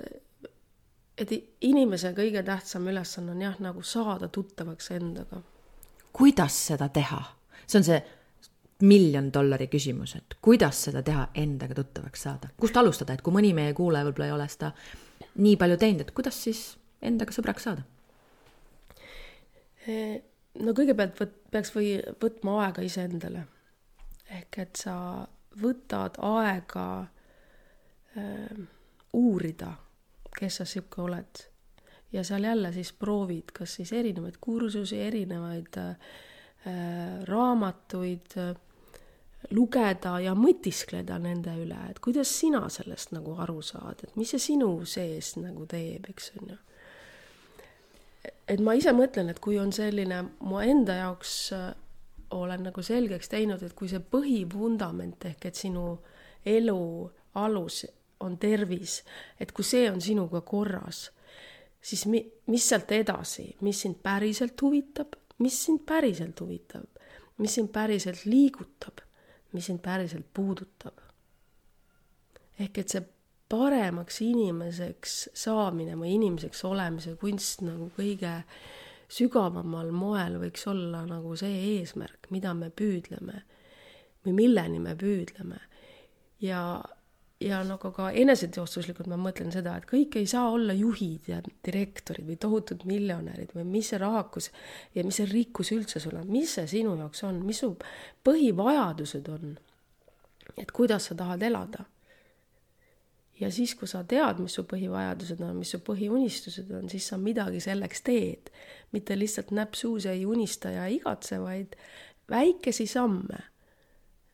[1.17, 1.33] et
[1.67, 5.41] inimese kõige tähtsam ülesanne on jah, nagu saada tuttavaks endaga.
[6.17, 7.21] kuidas seda teha?
[7.67, 8.01] see on see
[8.81, 13.53] miljon dollari küsimus, et kuidas seda teha, endaga tuttavaks saada, kust alustada, et kui mõni
[13.57, 14.71] meie kuulaja võib-olla ei ole seda
[15.41, 16.63] nii palju teinud, et kuidas siis
[17.01, 17.85] endaga sõbraks saada?
[19.87, 23.45] no kõigepealt võt-, peaks või võtma aega iseendale.
[24.27, 24.95] ehk et sa
[25.61, 26.87] võtad aega
[28.17, 28.57] äh,
[29.13, 29.73] uurida,
[30.37, 31.45] kes sa sihuke oled.
[32.11, 35.95] ja seal jälle siis proovid, kas siis erinevaid kursusi, erinevaid äh,
[37.23, 38.55] raamatuid äh,
[39.55, 44.43] lugeda ja mõtiskleda nende üle, et kuidas sina sellest nagu aru saad, et mis see
[44.43, 46.57] sinu sees nagu teeb, eks on ju.
[48.47, 51.69] et ma ise mõtlen, et kui on selline mu enda jaoks äh,
[52.31, 55.85] olen nagu selgeks teinud, et kui see põhivundament ehk et sinu
[56.47, 56.81] elu
[57.39, 57.85] alus
[58.23, 59.01] on tervis,
[59.39, 61.07] et kui see on sinuga korras,
[61.81, 66.87] siis mi-, mis sealt edasi, mis sind päriselt huvitab, mis sind päriselt huvitab,
[67.37, 69.03] mis sind päriselt liigutab,
[69.53, 70.97] mis sind päriselt puudutab.
[72.59, 73.03] ehk et see
[73.49, 78.33] paremaks inimeseks saamine või inimeseks olemise kunst nagu kõige
[79.07, 83.43] sügavamal moel võiks olla nagu see eesmärk, mida me püüdleme
[84.25, 85.59] või milleni me püüdleme.
[86.41, 86.83] ja
[87.41, 92.25] ja nagu ka eneseteostuslikult ma mõtlen seda, et kõik ei saa olla juhid ja direktorid
[92.25, 94.49] või tohutud miljonärid või mis see rahakus
[94.95, 97.75] ja mis see rikkus üldse sul on, mis see sinu jaoks on, mis su
[98.25, 99.53] põhivajadused on.
[100.57, 101.85] et kuidas sa tahad elada.
[103.39, 107.17] ja siis, kui sa tead, mis su põhivajadused on, mis su põhiunistused on, siis sa
[107.21, 108.49] midagi selleks teed.
[108.91, 111.77] mitte lihtsalt näpp suus ei unista ja igatse, vaid
[112.29, 113.43] väikesi samme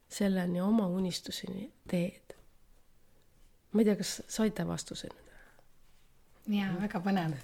[0.08, 2.24] selleni oma unistuseni teed
[3.74, 5.24] ma ei tea, kas saite vastuse nüüd?
[6.58, 7.38] jaa, väga põnev.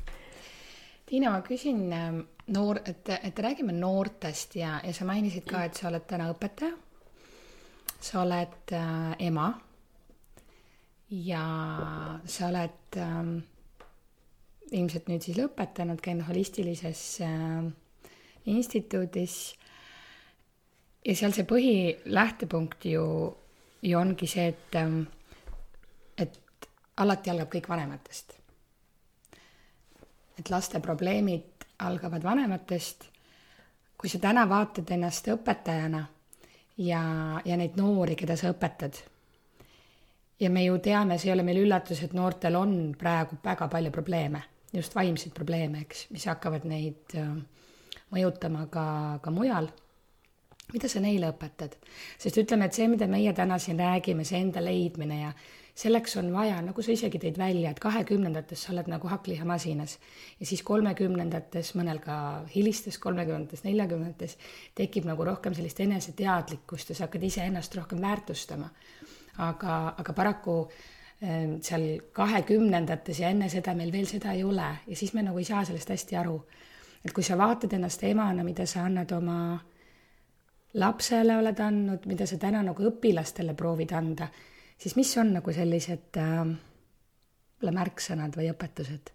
[1.10, 2.20] Tiina, ma küsin ähm,
[2.54, 6.76] noor, et, et räägime noortest ja, ja sa mainisid ka, et sa oled täna õpetaja.
[8.00, 9.48] sa oled äh, ema.
[11.10, 11.46] ja
[12.26, 13.32] sa oled äh,
[14.72, 17.72] ilmselt nüüd siis lõpetanud, käinud holistilises äh,
[18.46, 19.56] instituudis.
[21.06, 23.06] ja seal see põhilähtepunkt ju,
[23.82, 25.00] ju ongi see, et äh,
[26.99, 28.36] alati algab kõik vanematest.
[30.39, 33.10] et laste probleemid algavad vanematest.
[33.97, 36.05] kui sa täna vaatad ennast õpetajana
[36.77, 37.01] ja,
[37.45, 39.01] ja neid noori, keda sa õpetad.
[40.39, 43.91] ja me ju teame, see ei ole meil üllatus, et noortel on praegu väga palju
[43.91, 47.36] probleeme, just vaimseid probleeme, eks, mis hakkavad neid äh,
[48.12, 48.86] mõjutama ka,
[49.21, 49.69] ka mujal
[50.73, 51.75] mida sa neile õpetad?
[52.17, 55.34] sest ütleme, et see, mida meie täna siin räägime, see enda leidmine ja
[55.80, 59.96] selleks on vaja, nagu sa isegi tõid välja, et kahekümnendates sa oled nagu hakklihamasinas
[60.39, 62.15] ja siis kolmekümnendates, mõnel ka
[62.52, 64.36] hilistes kolmekümnendates, neljakümnendates
[64.76, 68.70] tekib nagu rohkem sellist eneseteadlikkust ja sa hakkad iseennast rohkem väärtustama.
[69.39, 70.56] aga, aga paraku
[71.22, 75.38] ehm, seal kahekümnendates ja enne seda meil veel seda ei ole ja siis me nagu
[75.39, 76.44] ei saa sellest hästi aru.
[77.06, 79.60] et kui sa vaatad ennast emana, mida sa annad oma
[80.74, 84.28] lapsele oled andnud, mida sa täna nagu õpilastele proovid anda
[84.80, 86.44] siis mis on nagu sellised äh,
[87.80, 89.13] märksõnad või õpetused?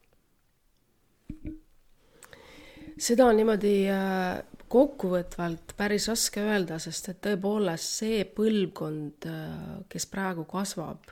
[3.00, 10.07] seda on niimoodi äh, kokkuvõtvalt päris raske öelda, sest et tõepoolest see põlvkond, äh, kes
[10.11, 11.11] praegu kasvab,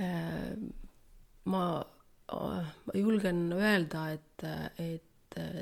[0.00, 0.50] äh,
[1.48, 1.64] ma,
[2.28, 4.48] ma julgen öelda, et,
[4.78, 5.07] et et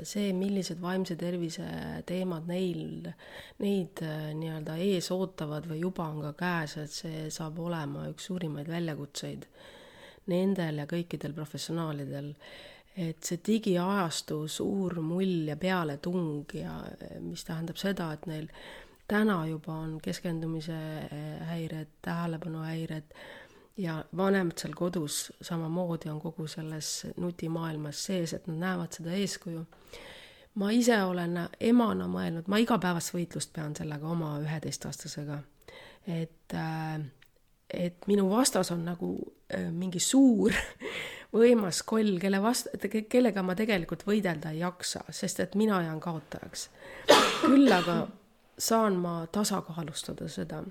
[0.07, 1.65] see, millised vaimse tervise
[2.07, 3.09] teemad neil,
[3.63, 8.29] neid äh, nii-öelda ees ootavad või juba on ka käes, et see saab olema üks
[8.29, 9.47] suurimaid väljakutseid
[10.31, 12.33] nendel ja kõikidel professionaalidel.
[12.97, 16.79] et see digiajastu suur mull ja pealetung ja
[17.21, 18.47] mis tähendab seda, et neil
[19.07, 20.79] täna juba on keskendumise
[21.45, 23.13] häired, tähelepanuhäired
[23.77, 29.65] ja vanemad seal kodus samamoodi on kogu selles nutimaailmas sees, et nad näevad seda eeskuju.
[30.57, 35.37] ma ise olen emana mõelnud, ma igapäevast võitlust pean sellega oma üheteistaastasega,
[36.07, 37.01] et äh,
[37.73, 39.11] et minu vastas on nagu
[39.53, 40.55] äh, mingi suur
[41.37, 42.71] võimas koll, kelle vast-,
[43.09, 46.69] kellega ma tegelikult võidelda ei jaksa, sest et mina jään kaotajaks.
[47.45, 48.07] küll aga
[48.57, 50.63] saan ma tasakaalustada seda.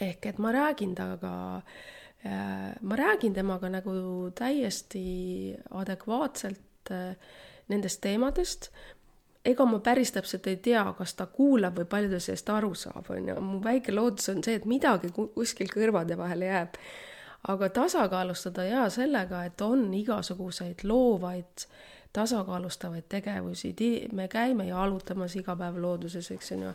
[0.00, 3.94] ehk et ma räägin temaga, äh, ma räägin temaga nagu
[4.34, 7.16] täiesti adekvaatselt äh,
[7.68, 8.70] nendest teemadest,
[9.44, 13.10] ega ma päris täpselt ei tea, kas ta kuulab või palju ta sellest aru saab,
[13.12, 16.80] on ju, mu väike lootus on see, et midagi kuskil kõrvade vahele jääb
[17.48, 21.66] aga tasakaalustada jaa sellega, et on igasuguseid loovaid
[22.14, 23.74] tasakaalustavaid tegevusi,
[24.12, 26.72] me käime jalutamas iga päev looduses, eks on ju.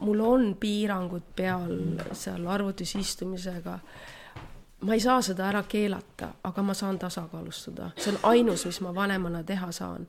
[0.00, 1.72] mul on piirangud peal
[2.12, 3.78] seal arvutis istumisega.
[4.80, 8.94] Ma ei saa seda ära keelata, aga ma saan tasakaalustada, see on ainus, mis ma
[8.94, 10.08] vanemana teha saan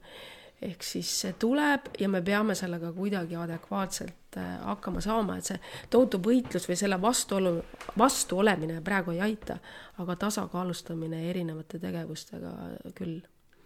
[0.62, 5.60] ehk siis see tuleb ja me peame sellega kuidagi adekvaatselt äh, hakkama saama, et see
[5.94, 7.54] tohutu võitlus või selle vastuolu,
[7.98, 9.60] vastu olemine praegu ei aita,
[10.02, 12.54] aga tasakaalustamine erinevate tegevustega
[12.98, 13.20] küll.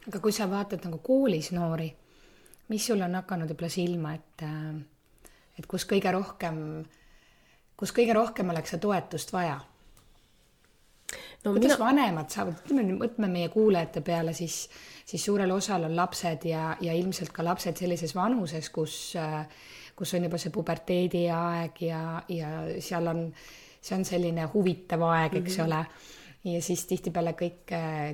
[0.07, 1.87] aga kui sa vaatad nagu koolis noori,
[2.67, 6.57] mis sul on hakanud võib-olla silma, et, äh, et kus kõige rohkem,
[7.79, 9.61] kus kõige rohkem oleks seda toetust vaja?
[11.43, 11.85] No kuidas mina...
[11.85, 14.65] vanemad saavad, ütleme, mõtleme meie kuulajate peale, siis
[15.11, 18.95] siis suurel osal on lapsed ja, ja ilmselt ka lapsed sellises vanuses, kus,
[19.97, 22.01] kus on juba see puberteediaeg ja,
[22.31, 23.27] ja seal on,
[23.81, 25.67] see on selline huvitav aeg, eks mm -hmm.
[25.67, 27.71] ole ja siis tihtipeale kõik,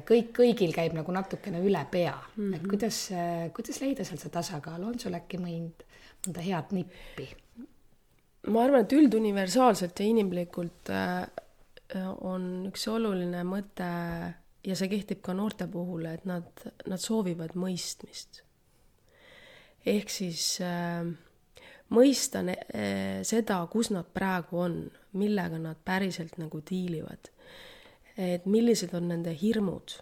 [0.07, 2.55] kõik, kõigil käib nagu natukene üle pea mm, -hmm.
[2.55, 2.69] et mhm.
[2.69, 3.09] kuidas,
[3.55, 5.85] kuidas leida sealt see tasakaal, on sul äkki mõnd,
[6.25, 7.29] mõnda head nippi?
[8.47, 11.27] ma arvan, et ülduniversaalselt ja inimlikult äh,
[11.95, 13.87] on üks oluline mõte
[14.67, 16.47] ja see kehtib ka noorte puhul, et nad,
[16.87, 18.43] nad soovivad mõistmist.
[19.87, 21.07] ehk siis äh,
[21.95, 24.81] mõista ne, äh, seda, kus nad praegu on,
[25.17, 27.31] millega nad päriselt nagu diilivad.
[28.17, 29.93] et millised on nende hirmud,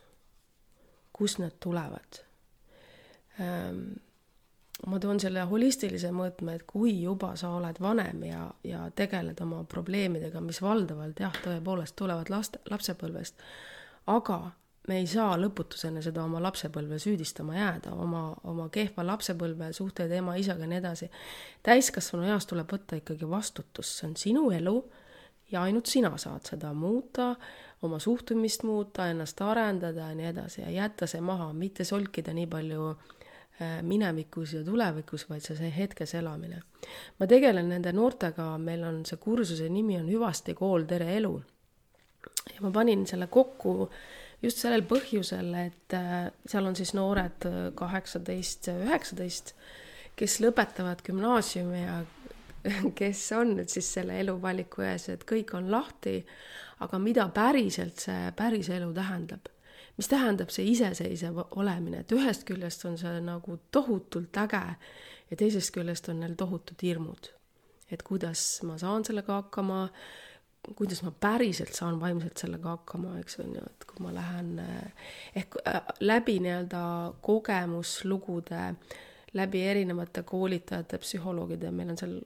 [1.13, 2.21] kust nad tulevad
[3.39, 3.99] ähm,
[4.85, 9.63] ma toon selle holistilise mõõtme, et kui juba sa oled vanem ja, ja tegeled oma
[9.69, 13.41] probleemidega, mis valdavalt jah, tõepoolest tulevad laste, lapsepõlvest,
[14.13, 14.39] aga
[14.87, 20.67] me ei saa lõputuseni seda oma lapsepõlve süüdistama jääda, oma, oma kehva lapsepõlve suhteid ema-isaga
[20.67, 21.09] ja nii edasi.
[21.65, 24.75] täiskasvanu eas tuleb võtta ikkagi vastutus, see on sinu elu
[25.51, 27.33] ja ainult sina saad seda muuta,
[27.81, 32.47] oma suhtumist muuta, ennast arendada ja nii edasi ja jätta see maha, mitte solkida nii
[32.49, 33.14] palju äh,
[33.87, 36.61] minevikus ja tulevikus, vaid see, see hetkes elamine.
[37.19, 41.33] ma tegelen nende noortega, meil on see kursuse nimi on Hüvasti kool, tere elu.
[42.53, 43.97] ja ma panin selle kokku äh,
[44.45, 49.53] just sellel põhjusel, et äh, seal on siis noored äh, kaheksateist, üheksateist,
[50.19, 51.99] kes lõpetavad gümnaasiumi ja
[52.99, 56.19] kes on nüüd siis selle eluvaliku ees, et kõik on lahti,
[56.85, 59.51] aga mida päriselt see päris elu tähendab?
[59.97, 64.63] Mis tähendab see iseseisev olemine, et ühest küljest on see nagu tohutult äge
[65.29, 67.31] ja teisest küljest on neil tohutud hirmud.
[67.91, 69.89] et kuidas ma saan sellega hakkama
[70.75, 75.09] kuidas ma päriselt saan vaimselt sellega hakkama, eks on ju, et kui ma lähen eh,
[75.41, 76.81] ehk äh, läbi nii-öelda
[77.21, 78.63] kogemuslugude,
[79.37, 82.17] läbi erinevate koolitajate, psühholoogide, meil on seal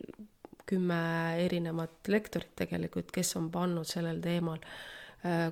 [0.70, 1.02] kümme
[1.44, 4.99] erinevat lektorit tegelikult, kes on pannud sellel teemal äh,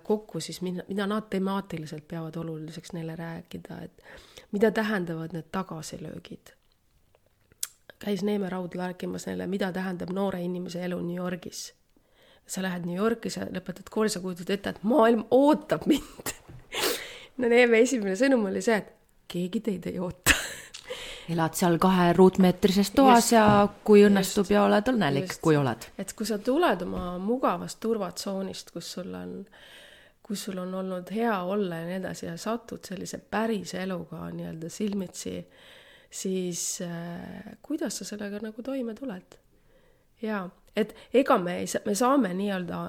[0.03, 4.03] kokku siis, mida, mida nad temaatiliselt peavad oluliseks neile rääkida, et
[4.51, 6.53] mida tähendavad need tagasilöögid.
[7.99, 11.73] käis Neeme Raud rääkimas neile, mida tähendab noore inimese elu New Yorgis.
[12.47, 16.31] Sa lähed New Yorki, sa lõpetad kooli, sa kujutad ette, et maailm ootab mind.
[17.37, 18.93] No Neeme esimene sõnum oli see, et
[19.27, 20.26] keegi teid ei oota
[21.33, 25.89] elad seal kahe ruutmeetrises toas just, ja kui õnnestub just, ja oled õnnelik, kui oled.
[25.99, 29.33] et kui sa tuled oma mugavast turvatsoonist, kus sul on,
[30.23, 34.71] kus sul on olnud hea olla ja nii edasi ja satud sellise päris eluga nii-öelda
[34.71, 35.41] silmitsi,
[36.09, 39.37] siis äh, kuidas sa sellega nagu toime tuled?
[40.21, 42.81] jaa, et ega me ei saa, me saame nii-öelda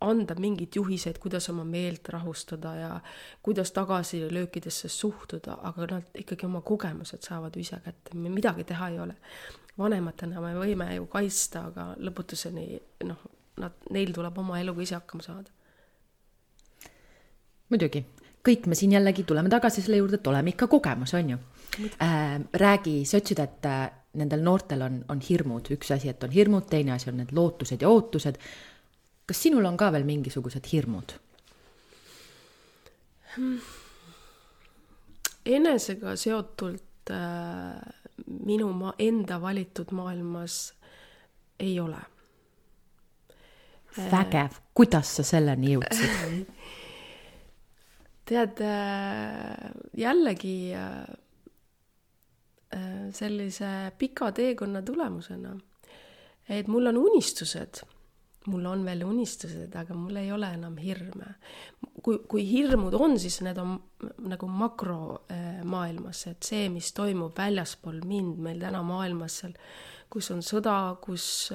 [0.00, 2.90] anda mingeid juhiseid, kuidas oma meelt rahustada ja
[3.42, 9.00] kuidas tagasilöökidesse suhtuda, aga nad ikkagi oma kogemused saavad ju ise kätte, midagi teha ei
[9.00, 9.16] ole.
[9.78, 13.20] vanematena me võime ju kaitsta, aga lõputuseni noh,
[13.60, 15.50] nad, neil tuleb oma eluga ise hakkama saada.
[17.68, 18.04] muidugi,
[18.48, 21.38] kõik me siin jällegi tuleme tagasi selle juurde, et oleme ikka kogemus, on ju
[22.00, 22.40] äh,.
[22.52, 26.66] räägi, sa ütlesid, et äh, nendel noortel on, on hirmud, üks asi, et on hirmud,
[26.70, 28.40] teine asi on need lootused ja ootused.
[29.30, 31.14] Kas sinul on ka veel mingisugused hirmud?
[35.46, 37.78] enesega seotult äh,
[38.26, 40.72] minu ma enda valitud maailmas
[41.60, 42.00] ei ole.
[44.10, 46.50] vägev, kuidas sa selleni jõudsid?
[48.30, 51.00] tead, äh, jällegi äh,
[52.74, 55.56] äh, sellise pika teekonna tulemusena,
[56.48, 57.82] et mul on unistused,
[58.46, 61.34] mul on veel unistused, aga mul ei ole enam hirme.
[62.02, 63.76] kui, kui hirmud on, siis need on
[64.30, 69.54] nagu makromaailmas, et see, mis toimub väljaspool mind meil täna maailmas seal,
[70.10, 71.52] kus on sõda, kus,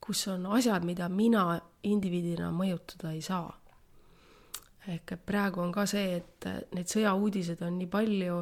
[0.00, 1.48] kus on asjad, mida mina
[1.82, 3.50] indiviidina mõjutada ei saa
[4.86, 8.36] ehk et praegu on ka see, et neid sõjauudiseid on nii palju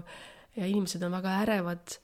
[0.58, 1.96] ja inimesed on väga ärevad,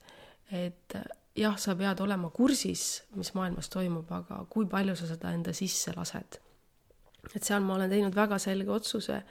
[0.51, 0.95] et
[1.37, 5.93] jah, sa pead olema kursis, mis maailmas toimub, aga kui palju sa seda enda sisse
[5.95, 6.39] lased.
[7.35, 9.21] et seal ma olen teinud väga selge otsuse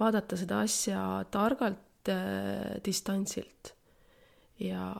[0.00, 3.74] vaadata seda asja targalt äh, distantsilt
[4.64, 4.94] ja,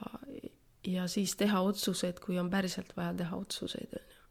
[0.85, 4.29] ja siis teha otsuseid, kui on päriselt vaja teha otsuseid, on ju.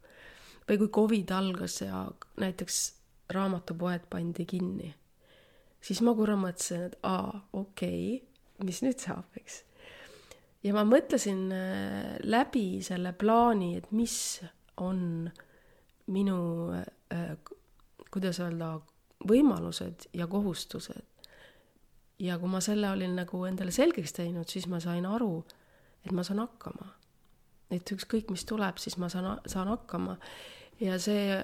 [0.68, 2.06] või kui Covid algas ja
[2.38, 2.80] näiteks
[3.34, 4.94] raamatupoed pandi kinni
[5.84, 9.62] siis ma korra mõtlesin, et aa, okei okay,, mis nüüd saab, eks.
[10.64, 14.40] Ja ma mõtlesin äh, läbi selle plaani, et mis
[14.82, 15.28] on
[16.08, 16.38] minu
[16.74, 17.36] äh,,
[18.10, 18.78] kuidas öelda,
[19.28, 21.04] võimalused ja kohustused.
[22.18, 25.44] ja kui ma selle olin nagu endale selgeks teinud, siis ma sain aru,
[26.06, 26.94] et ma saan hakkama.
[27.70, 30.16] et ükskõik, mis tuleb, siis ma saan, saan hakkama.
[30.80, 31.42] ja see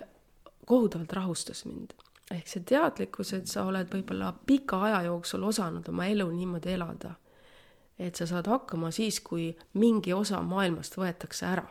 [0.65, 1.93] kohutavalt rahustas mind
[2.33, 7.15] ehk see teadlikkus, et sa oled võib-olla pika aja jooksul osanud oma elu niimoodi elada,
[7.99, 11.67] et sa saad hakkama siis, kui mingi osa maailmast võetakse ära.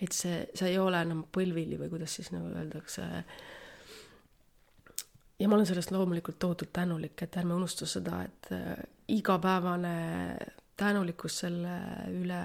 [0.00, 3.02] et see, sa ei ole enam põlvili või kuidas siis nagu öeldakse.
[5.38, 8.76] ja ma olen sellest loomulikult tohutult tänulik, et ärme unusta seda, et äh,
[9.08, 10.36] igapäevane
[10.76, 11.76] tänulikkus selle
[12.08, 12.44] üle,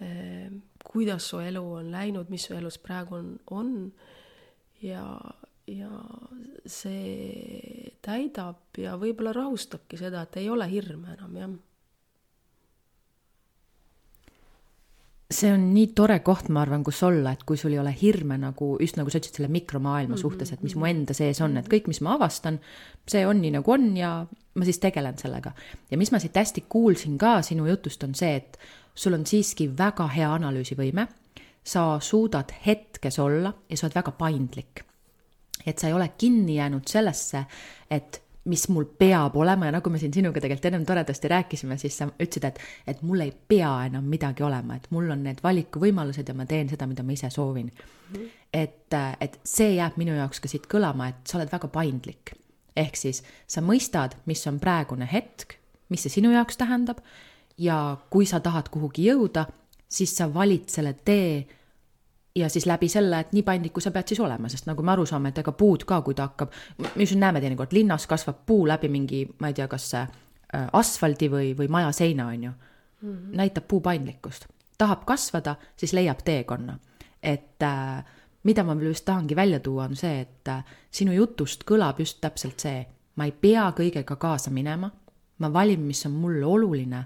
[0.00, 0.52] äh,
[0.84, 3.92] kuidas su elu on läinud, mis su elus praegu on, on
[4.82, 5.04] ja,
[5.66, 5.90] ja
[6.66, 11.56] see täidab ja võib-olla rahustabki seda, et ei ole hirme enam, jah.
[15.36, 18.36] see on nii tore koht, ma arvan, kus olla, et kui sul ei ole hirme
[18.38, 20.22] nagu, just nagu sa ütlesid, selle mikromaailma mm -hmm.
[20.22, 22.60] suhtes, et mis mu enda sees on, et kõik, mis ma avastan,
[23.08, 25.52] see on nii, nagu on ja ma siis tegelen sellega.
[25.90, 28.58] ja mis ma siit hästi kuulsin ka sinu jutust, on see, et
[28.94, 31.08] sul on siiski väga hea analüüsivõime,
[31.64, 34.86] sa suudad hetkes olla ja sa oled väga paindlik
[35.66, 37.44] et sa ei ole kinni jäänud sellesse,
[37.90, 41.98] et mis mul peab olema ja nagu me siin sinuga tegelikult ennem toredasti rääkisime, siis
[41.98, 46.30] sa ütlesid, et, et mul ei pea enam midagi olema, et mul on need valikuvõimalused
[46.30, 48.14] ja ma teen seda, mida ma ise soovin mm.
[48.14, 48.28] -hmm.
[48.54, 52.34] et, et see jääb minu jaoks ka siit kõlama, et sa oled väga paindlik.
[52.76, 55.56] ehk siis sa mõistad, mis on praegune hetk,
[55.88, 56.98] mis see sinu jaoks tähendab
[57.58, 59.46] ja kui sa tahad kuhugi jõuda,
[59.88, 61.46] siis sa valid selle tee
[62.36, 64.92] ja siis läbi selle, et nii paindlik, kui sa pead siis olema, sest nagu me
[64.92, 68.42] aru saame, et ega puud ka, kui ta hakkab, me just näeme teinekord, linnas kasvab
[68.46, 70.10] puu läbi mingi, ma ei tea, kas äh,
[70.76, 73.14] asfaldi või, või maja seina, on ju mm.
[73.14, 73.36] -hmm.
[73.40, 74.46] näitab puu paindlikkust.
[74.78, 76.78] tahab kasvada, siis leiab teekonna.
[77.22, 78.04] et äh,
[78.42, 82.20] mida ma veel just tahangi välja tuua, on see, et äh, sinu jutust kõlab just
[82.20, 84.90] täpselt see, ma ei pea kõigega kaasa minema,
[85.38, 87.04] ma valin, mis on mulle oluline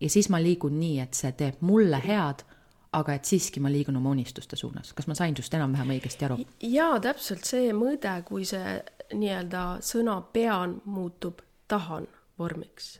[0.00, 2.44] ja siis ma liigun nii, et see teeb mulle head
[2.92, 4.92] aga et siiski ma liigun oma unistuste suunas.
[4.92, 6.38] kas ma sain sinust enam-vähem õigesti aru?
[6.60, 8.76] jaa, täpselt see mõõde, kui see
[9.14, 12.98] nii-öelda sõna pean muutub tahan vormiks.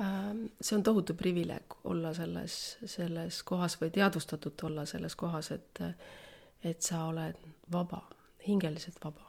[0.00, 5.82] Ähm, see on tohutu privileeg olla selles, selles kohas või teadvustatult olla selles kohas, et,
[6.64, 7.36] et sa oled
[7.72, 8.00] vaba,
[8.46, 9.26] hingeliselt vaba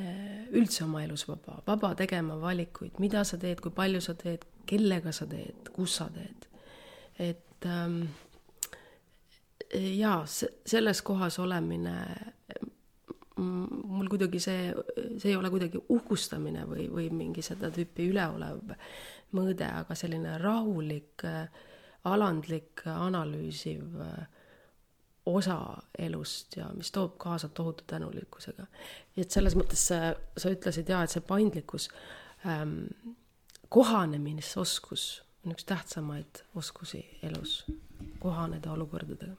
[0.00, 4.44] äh, üldse oma elus vaba, vaba tegema valikuid, mida sa teed, kui palju sa teed,
[4.66, 6.50] kellega sa teed, kus sa teed.
[7.18, 8.02] et ähm,
[9.74, 10.24] jaa,
[10.66, 11.96] selles kohas olemine,
[13.36, 14.70] mul kuidagi see,
[15.18, 18.72] see ei ole kuidagi uhkustamine või, või mingi seda tüüpi üleolev
[19.36, 21.26] mõõde, aga selline rahulik,
[22.06, 23.98] alandlik, analüüsiv
[25.26, 25.58] osa
[25.98, 28.66] elust ja mis toob kaasa tohutu tänulikkusega.
[29.16, 31.88] et selles mõttes sa, sa ütlesid jaa, et see paindlikkus
[32.46, 32.86] ähm,,
[33.68, 37.64] kohanemisoskus on üks tähtsamaid oskusi elus,
[38.22, 39.34] kohaneda olukordadega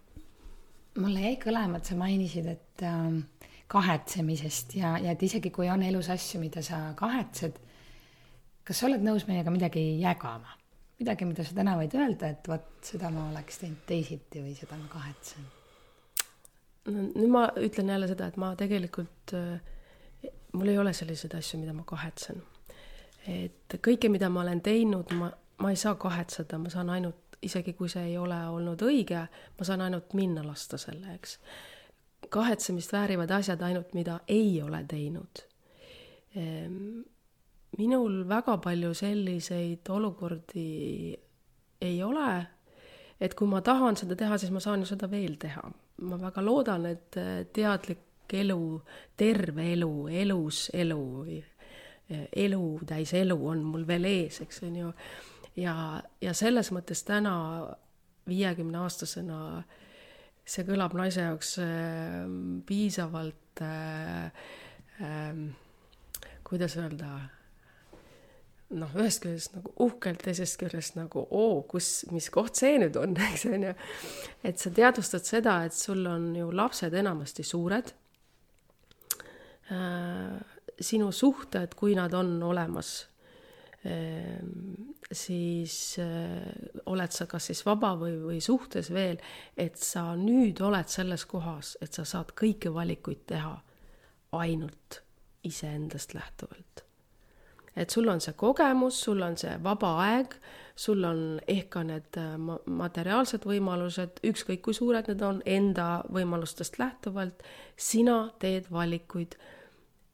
[0.98, 5.84] mulle jäi kõlama, et sa mainisid, et äh, kahetsemisest ja, ja et isegi kui on
[5.84, 7.60] elus asju, mida sa kahetsed,
[8.68, 10.56] kas sa oled nõus meiega midagi jagama?
[10.98, 14.80] midagi, mida sa täna võid öelda, et vot seda ma oleks teinud teisiti või seda
[14.80, 15.46] ma kahetsen?
[16.88, 21.60] no nüüd ma ütlen jälle seda, et ma tegelikult äh,, mul ei ole selliseid asju,
[21.62, 22.42] mida ma kahetsen.
[23.28, 25.30] et kõike, mida ma olen teinud, ma,
[25.62, 29.26] ma ei saa kahetseda, ma saan ainult isegi kui see ei ole olnud õige,
[29.58, 31.38] ma saan ainult minna lasta selle, eks.
[32.30, 35.44] kahetsemist väärivad asjad ainult, mida ei ole teinud.
[36.36, 37.00] Ehm,
[37.78, 41.18] minul väga palju selliseid olukordi
[41.82, 42.32] ei ole,
[43.22, 45.64] et kui ma tahan seda teha, siis ma saan ju seda veel teha.
[45.98, 47.16] ma väga loodan, et
[47.54, 48.82] teadlik elu,
[49.18, 51.02] terve elu, elus elu,
[52.36, 54.92] elu täis elu on mul veel ees, eks on ju.
[55.58, 55.76] Ja,
[56.22, 57.36] ja selles mõttes täna
[58.28, 59.40] viiekümne aastasena
[60.48, 62.28] see kõlab naise jaoks äh,
[62.68, 64.30] piisavalt äh,
[65.04, 65.42] äh,
[66.48, 67.10] kuidas öelda
[68.78, 73.16] noh, ühest küljest nagu uhkelt, teisest küljest nagu oo, kus, mis koht see nüüd on,
[73.30, 73.74] eks on ju.
[74.48, 77.94] et sa teadvustad seda, et sul on ju lapsed enamasti suured
[79.72, 80.38] äh,.
[80.78, 83.08] sinu suhted, kui nad on olemas
[85.12, 86.42] siis äh,
[86.86, 89.20] oled sa kas siis vaba või, või suhtes veel,
[89.58, 93.56] et sa nüüd oled selles kohas, et sa saad kõiki valikuid teha
[94.36, 95.02] ainult
[95.48, 96.84] iseendast lähtuvalt.
[97.78, 100.34] Et sul on see kogemus, sul on see vaba aeg,
[100.76, 102.34] sul on ehk ka need äh,
[102.66, 107.46] materiaalsed võimalused, ükskõik kui suured need on, enda võimalustest lähtuvalt,
[107.78, 109.38] sina teed valikuid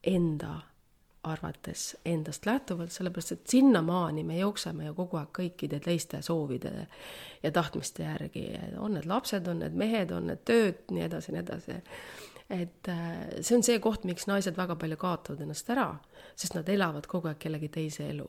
[0.04, 0.60] enda
[1.24, 6.88] arvates endast lähtuvalt, sellepärast et sinnamaani me jookseme ju kogu aeg kõikide teiste soovide
[7.44, 8.44] ja tahtmiste järgi,
[8.78, 11.80] on need lapsed, on need mehed, on need tööd, nii edasi, nii edasi
[12.50, 15.88] et äh, see on see koht, miks naised väga palju kaotavad ennast ära,
[16.36, 18.28] sest nad elavad kogu aeg kellegi teise elu.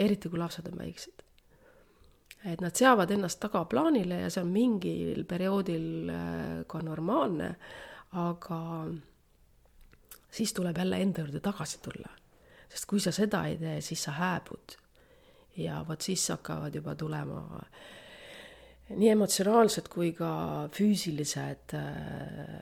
[0.00, 1.22] eriti kui lapsed on väiksed.
[2.44, 7.54] et nad seavad ennast tagaplaanile ja see on mingil perioodil äh, ka normaalne,
[8.12, 8.60] aga
[10.30, 12.19] siis tuleb jälle enda juurde tagasi tulla.
[12.70, 14.76] Sest kui sa seda ei tee, siis sa hääbud.
[15.56, 17.42] ja vot siis hakkavad juba tulema
[18.96, 22.56] nii emotsionaalsed kui ka füüsilised äh,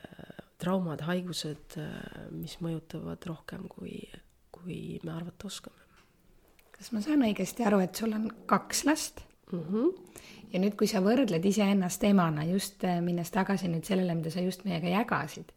[0.60, 1.92] traumad, haigused, äh,
[2.34, 4.02] mis mõjutavad rohkem, kui,
[4.52, 5.76] kui me arvata oskame.
[6.78, 9.62] kas ma saan õigesti aru, et sul on kaks last mm?
[9.62, 10.20] -hmm.
[10.52, 14.44] ja nüüd, kui sa võrdled iseennast emana, just äh, minnes tagasi nüüd sellele, mida sa
[14.44, 15.52] just meiega jagasid,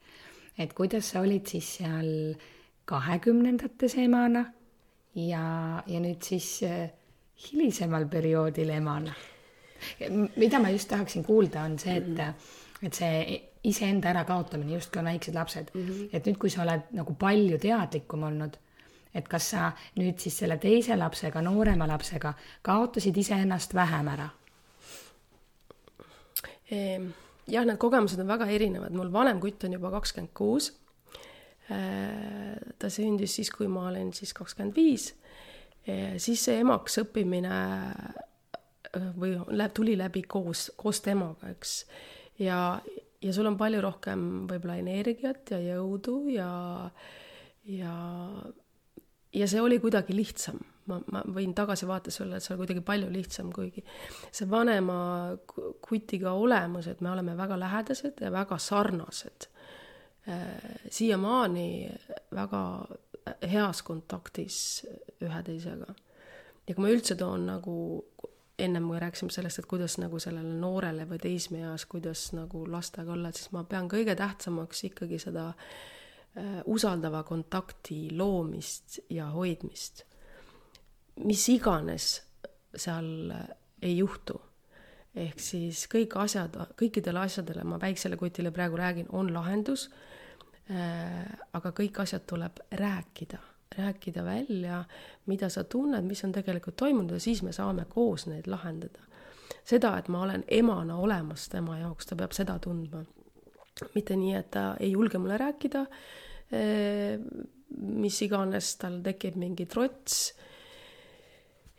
[0.58, 2.36] et kuidas sa olid siis seal
[2.92, 4.46] kahekümnendates emana
[5.16, 5.44] ja,
[5.88, 6.90] ja nüüd siis äh,
[7.46, 9.14] hilisemal perioodil emana.
[10.38, 12.84] mida ma just tahaksin kuulda, on see, et, mhm.
[12.86, 15.88] et see iseenda ärakaotamine justkui on väiksed lapsed mm.
[15.88, 16.10] -hmm.
[16.14, 18.58] et nüüd, kui sa oled nagu palju teadlikum olnud,
[19.14, 24.30] et kas sa nüüd siis selle teise lapsega, noorema lapsega kaotasid iseennast vähem ära?
[26.72, 27.10] Ehm,
[27.48, 30.81] jah, need kogemused on väga erinevad, mul vanem kutt on juba kakskümmend kuus.
[31.72, 35.12] Äh, ta sündis siis, kui ma olin siis kakskümmend viis.
[36.22, 41.72] siis see emaks õppimine äh, või läheb, tuli läbi koos, koos temaga, eks.
[42.42, 42.58] ja,
[43.22, 46.52] ja sul on palju rohkem võib-olla energiat ja jõudu ja,
[47.66, 47.96] ja,
[49.34, 50.60] ja see oli kuidagi lihtsam.
[50.92, 53.86] ma, ma võin tagasivaates öelda, et see oli kuidagi palju lihtsam, kuigi
[54.30, 55.00] see vanema
[55.82, 59.61] kutiga olemus, et me oleme väga lähedased ja väga sarnased äh,.
[60.90, 61.90] Siiamaani
[62.36, 62.62] väga
[63.52, 64.58] heas kontaktis
[65.22, 65.94] ühe teisega.
[66.68, 67.76] ja kui ma üldse toon nagu
[68.62, 73.32] ennem kui rääkisime sellest, et kuidas nagu sellele noorele või teismeeas, kuidas nagu lastega olla,
[73.32, 80.06] et siis ma pean kõige tähtsamaks ikkagi seda äh, usaldava kontakti loomist ja hoidmist.
[81.26, 82.22] mis iganes
[82.76, 83.34] seal
[83.82, 84.42] ei juhtu.
[85.16, 90.11] ehk siis kõik asjad, kõikidele asjadele, ma väiksele kutile praegu räägin, on lahendus äh,.
[90.72, 93.40] Aga kõik asjad tuleb rääkida
[93.78, 94.84] rääkida välja,
[95.26, 99.08] mida sa tunned, mis on tegelikult toimunud ja siis me saame koos neid lahendada.
[99.68, 103.04] seda, et ma olen emana olemas tema jaoks, ta peab seda tundma.
[103.96, 105.86] mitte nii, et ta ei julge mulle rääkida,
[106.52, 107.20] eh,
[107.80, 110.34] mis iganes, tal tekib mingi trots.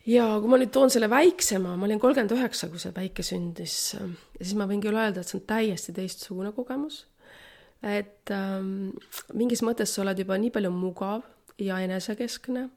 [0.07, 3.97] ja kui ma nüüd toon selle väiksema, ma olin kolmkümmend üheksa, kui see väike sündis,
[4.41, 7.07] siis ma võin küll öelda, et see on täiesti teistsugune kogemus.
[7.83, 8.93] Et ähm,
[9.35, 11.27] mingis mõttes sa oled juba nii palju mugav
[11.59, 12.69] ja enesekeskne.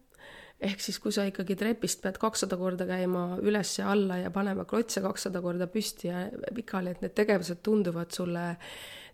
[0.59, 4.65] ehk siis, kui sa ikkagi trepist pead kakssada korda käima üles ja alla ja panema
[4.65, 6.25] klotse kakssada korda püsti ja
[6.55, 8.55] pikali, et need tegevused tunduvad sulle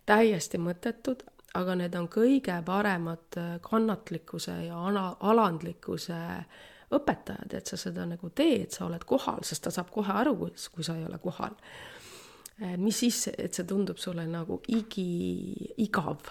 [0.05, 1.23] täiesti mõttetud,
[1.57, 6.19] aga need on kõige paremad kannatlikkuse ja ana-, alandlikkuse
[6.91, 10.35] õpetajad, et sa seda nagu teed, sa oled kohal, sest ta saab kohe aru,
[10.75, 11.55] kui sa ei ole kohal.
[12.78, 15.05] Mis siis, et see tundub sulle nagu igi,
[15.82, 16.30] igav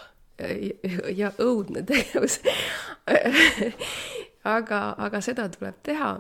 [1.17, 2.39] ja õudne tegevus
[4.57, 6.13] aga, aga seda tuleb teha.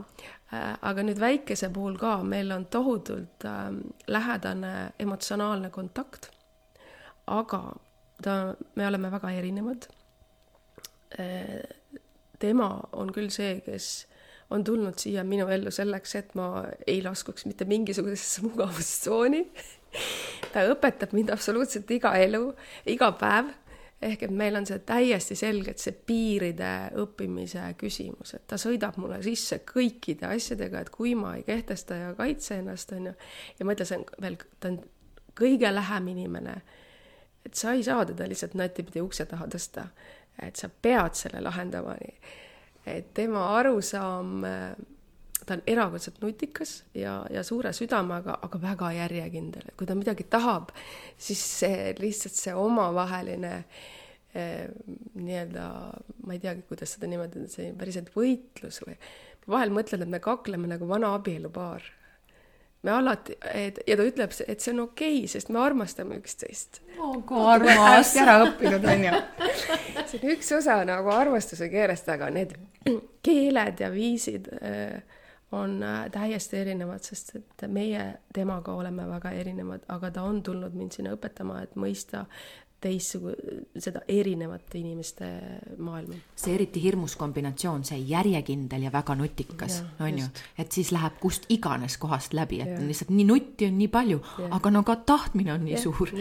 [0.82, 3.70] aga nüüd väikese puhul ka, meil on tohutult äh,
[4.10, 6.30] lähedane emotsionaalne kontakt.
[7.26, 7.62] aga
[8.22, 9.88] ta, me oleme väga erinevad.
[12.38, 14.06] tema on küll see, kes
[14.50, 19.44] on tulnud siia minu ellu selleks, et ma ei laskuks mitte mingisugusesse mugavustsooni
[20.52, 22.44] ta õpetab mind absoluutselt iga elu,
[22.90, 23.56] iga päev.
[24.00, 26.70] Ehk et meil on see täiesti selgelt see piiride
[27.02, 32.14] õppimise küsimus, et ta sõidab mulle sisse kõikide asjadega, et kui ma ei kehtesta ja
[32.16, 33.12] kaitse ennast, on ju,
[33.58, 34.78] ja ma ütlen, see on veel, ta on
[35.36, 36.54] kõige lähem inimene,
[37.44, 39.84] et sa ei saa teda lihtsalt natipidi ukse taha tõsta,
[40.40, 41.98] et sa pead selle lahendama,
[42.88, 44.40] et tema arusaam
[45.46, 50.26] ta on erakordselt nutikas ja, ja suure südamega, aga väga järjekindel, et kui ta midagi
[50.30, 50.74] tahab,
[51.18, 53.54] siis see lihtsalt see omavaheline
[54.34, 54.66] eh,
[55.14, 55.66] nii-öelda,
[56.26, 58.98] ma ei teagi, kuidas seda nimetada, see päriselt võitlus või
[59.50, 61.82] vahel mõtlen, et me kakleme nagu vana abielupaar.
[62.82, 66.80] me alati, et ja ta ütleb, et see on okei okay,, sest me armastame üksteist
[66.96, 67.18] oh,.
[67.28, 68.14] kui armas.
[68.16, 69.18] ära õppinud, on ju.
[70.06, 72.54] see on üks osa nagu armastuse keelest, aga need
[73.26, 75.02] keeled ja viisid äh,
[75.52, 80.74] on äh, täiesti erinevad, sest et meie temaga oleme väga erinevad, aga ta on tulnud
[80.78, 82.26] mind sinna õpetama, et mõista
[82.80, 83.34] teistsugu-,
[83.78, 85.26] seda erinevate inimeste
[85.78, 86.16] maailma.
[86.38, 90.28] see eriti hirmus kombinatsioon, see järjekindel ja väga nutikas, on ju,
[90.58, 92.80] et siis läheb kust iganes kohast läbi, et ja.
[92.80, 95.82] lihtsalt nii nutti on nii palju, aga no ka tahtmine on nii ja.
[95.82, 96.14] suur.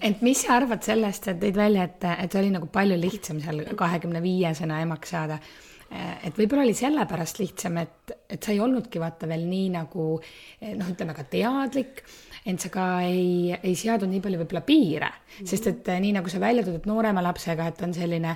[0.00, 3.42] ent mis sa arvad sellest, sa tõid välja, et, et see oli nagu palju lihtsam
[3.42, 5.40] seal kahekümne viiesena emaks saada
[5.90, 10.88] et võib-olla oli sellepärast lihtsam, et, et sa ei olnudki vaata veel nii nagu noh,
[10.90, 12.02] ütleme ka teadlik,
[12.46, 15.46] ent sa ka ei, ei seadnud nii palju võib-olla piire mm, -hmm.
[15.52, 18.34] sest et nii nagu sa välja toodud noorema lapsega, et on selline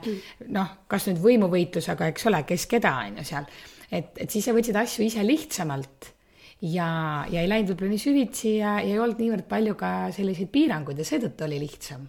[0.49, 3.51] noh, kas nüüd võimuvõitlusega, eks ole, kes keda on ju seal,
[3.91, 6.13] et, et siis sa võtsid asju ise lihtsamalt
[6.63, 6.89] ja,
[7.31, 10.99] ja ei läinud võib-olla nii süvitsi ja, ja ei olnud niivõrd palju ka selliseid piiranguid
[10.99, 12.07] ja seetõttu oli lihtsam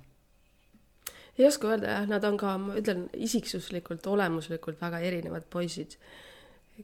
[1.37, 5.95] ei oska öelda jah, nad on ka, ma ütlen, isiksuslikult, olemuslikult väga erinevad poisid,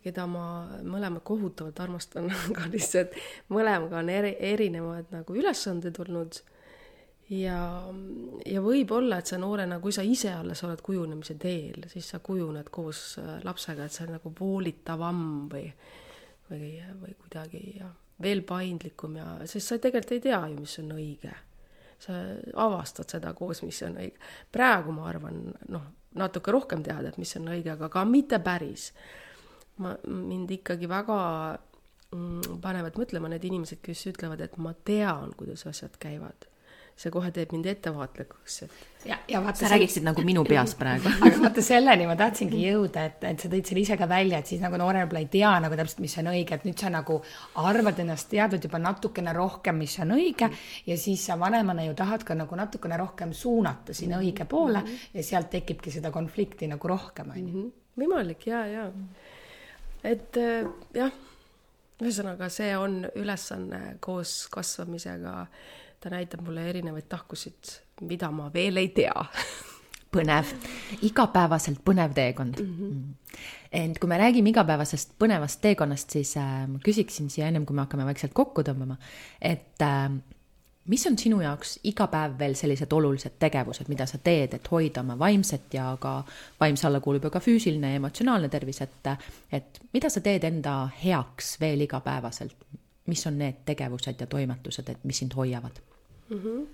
[0.04, 0.46] keda ma
[0.86, 3.18] mõlemad kohutavalt armastan, aga lihtsalt
[3.54, 6.42] mõlemaga on eri, erinevad nagu ülesanded olnud.
[7.34, 7.60] ja,
[8.46, 12.70] ja võib-olla, et sa noorena, kui sa ise alles oled kujunemise teel, siis sa kujuned
[12.72, 15.66] koos äh, lapsega, et see on nagu voolitavam või,
[16.52, 17.92] või, või kuidagi ja
[18.24, 21.36] veel paindlikum ja, sest sa tegelikult ei tea ju, mis on õige
[22.00, 22.18] sa
[22.54, 24.20] avastad seda koos, mis on õige.
[24.52, 25.40] praegu ma arvan,
[25.74, 25.88] noh,
[26.18, 28.92] natuke rohkem teada, et mis on õige, aga ka mitte päris.
[29.78, 31.18] ma, mind ikkagi väga
[32.12, 36.48] mm, panevad mõtlema need inimesed, kes ütlevad, et ma tean, kuidas asjad käivad
[36.98, 38.78] see kohe teeb mind ettevaatlikuks, et.
[39.06, 39.60] ja, ja vaata.
[39.60, 43.52] sa räägiksid nagu minu peas praegu aga vaata selleni ma tahtsingi jõuda, et, et sa
[43.52, 46.18] tõid selle ise ka välja, et siis nagu noor võib-olla ei tea nagu täpselt, mis
[46.22, 47.20] on õige, et nüüd sa nagu
[47.62, 50.50] arvad ennast teadnud juba natukene rohkem, mis on õige
[50.90, 54.82] ja siis sa vanemana ju tahad ka nagu natukene rohkem suunata sinna õige poole
[55.14, 57.48] ja sealt tekibki seda konflikti nagu rohkem, on ju.
[57.48, 57.74] Mhm.
[57.98, 58.92] võimalik ja, ja
[60.06, 60.68] et äh,
[60.98, 61.14] jah,
[62.02, 65.44] ühesõnaga, see on ülesanne koos kasvamisega
[66.08, 67.74] ta näitab mulle erinevaid tahkusid,
[68.08, 69.26] mida ma veel ei tea
[70.16, 70.54] põnev,
[71.04, 72.72] igapäevaselt põnev teekond mhm.
[72.72, 73.04] mm.
[73.04, 73.42] -hmm.
[73.82, 77.84] ent kui me räägime igapäevasest põnevast teekonnast, siis äh, ma küsiksin siia ennem, kui me
[77.84, 78.96] hakkame vaikselt kokku tõmbama,
[79.42, 80.16] et äh,
[80.88, 85.04] mis on sinu jaoks iga päev veel sellised olulised tegevused, mida sa teed, et hoida
[85.04, 86.24] oma vaimset ja ka
[86.60, 89.12] vaimse alla kuulub ju ka füüsiline ja emotsionaalne tervis, et,
[89.52, 92.56] et mida sa teed enda heaks veel igapäevaselt,
[93.08, 95.84] mis on need tegevused ja toimetused, et mis sind hoiavad
[96.30, 96.42] mm?
[96.42, 96.68] -hmm.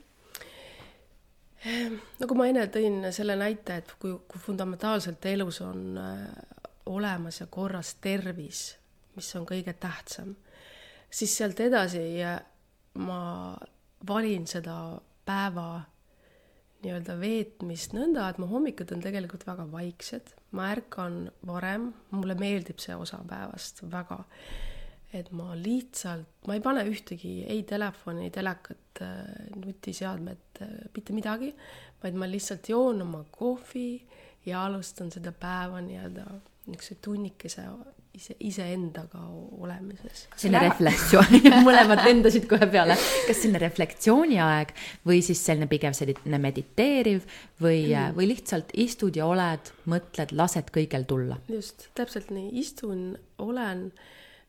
[2.20, 6.28] nagu ma enne tõin selle näite, et kui, kui fundamentaalselt elus on äh,
[6.86, 8.78] olemas ja korras tervis,
[9.16, 10.36] mis on kõige tähtsam,
[11.10, 12.20] siis sealt edasi
[12.99, 13.56] ma
[14.08, 15.84] valin seda päeva
[16.84, 22.82] nii-öelda veetmist nõnda, et mu hommikud on tegelikult väga vaiksed, ma ärkan varem, mulle meeldib
[22.84, 24.20] see osa päevast väga
[25.14, 31.53] et ma lihtsalt, ma ei pane ühtegi ei telefoni, telekat, äh, nutiseadmet, äh, mitte midagi,
[32.03, 33.88] vaid ma lihtsalt joon oma kohvi
[34.45, 36.26] ja alustan seda päeva nii-öelda
[36.64, 37.66] niisuguse tunnikese
[38.14, 39.20] ise, iseendaga
[39.59, 40.28] olemises.
[40.38, 42.95] selline refleksioon mõlemad lendasid kohe peale.
[43.28, 44.74] kas selline reflektsiooni aeg
[45.07, 47.26] või siis selline pigem selline mediteeriv
[47.64, 51.39] või mm., või lihtsalt istud ja oled, mõtled, lased kõigel tulla?
[51.51, 53.89] just, täpselt nii, istun, olen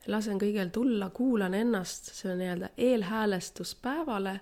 [0.07, 4.39] lasen kõigil tulla, kuulan ennast, on nii-öelda eelhäälestus päevale.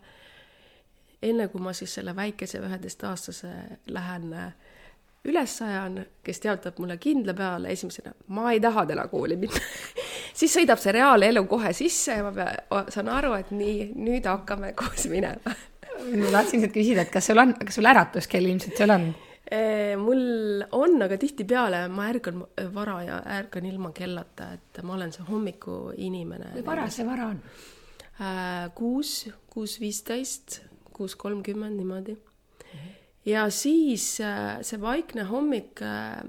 [1.21, 3.49] enne kui ma siis selle väikese üheteistaastase
[3.87, 4.53] lähen äh,
[5.25, 9.61] üles ajan, kes teatab mulle kindla peale esimesena, ma ei taha täna kooli minna
[10.39, 14.73] siis sõidab see reaalelu kohe sisse ja ma pea, saan aru, et nii, nüüd hakkame
[14.79, 15.55] koos minema
[16.03, 19.07] ma tahtsin nüüd küsida, et kas sul on, kas sul äratuskell ilmselt seal on?
[19.99, 25.25] Mul on, aga tihtipeale ma ärkan vara ja ärkan ilma kellata, et ma olen see
[25.27, 26.53] hommikuinimene.
[26.55, 27.41] kui vara see vara on?
[28.21, 30.61] Äh, kuus, kuus viisteist,
[30.93, 32.17] kuus kolmkümmend niimoodi.
[33.25, 36.21] ja siis äh, see vaikne hommik, äh,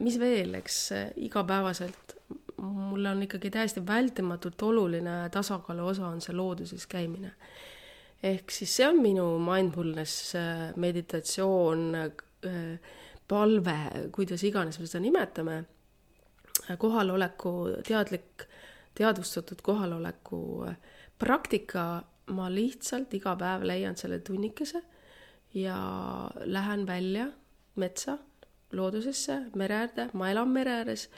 [0.00, 2.16] mis veel, eks igapäevaselt
[2.60, 7.32] mulle on ikkagi täiesti vältimatult oluline tasakaalu osa on see looduses käimine
[8.22, 12.94] ehk siis see on minu mindfulness, äh, meditatsioon, äh,
[13.28, 13.76] palve,
[14.12, 15.58] kuidas iganes me seda nimetame,
[16.68, 17.54] äh, kohaloleku
[17.86, 18.46] teadlik,
[18.94, 20.40] teadvustatud kohaloleku
[21.18, 24.82] praktika, ma lihtsalt iga päev leian selle tunnikese
[25.54, 25.78] ja
[26.44, 27.26] lähen välja
[27.80, 28.18] metsa,
[28.72, 31.08] loodusesse, mere äärde, ma elan mere ääres,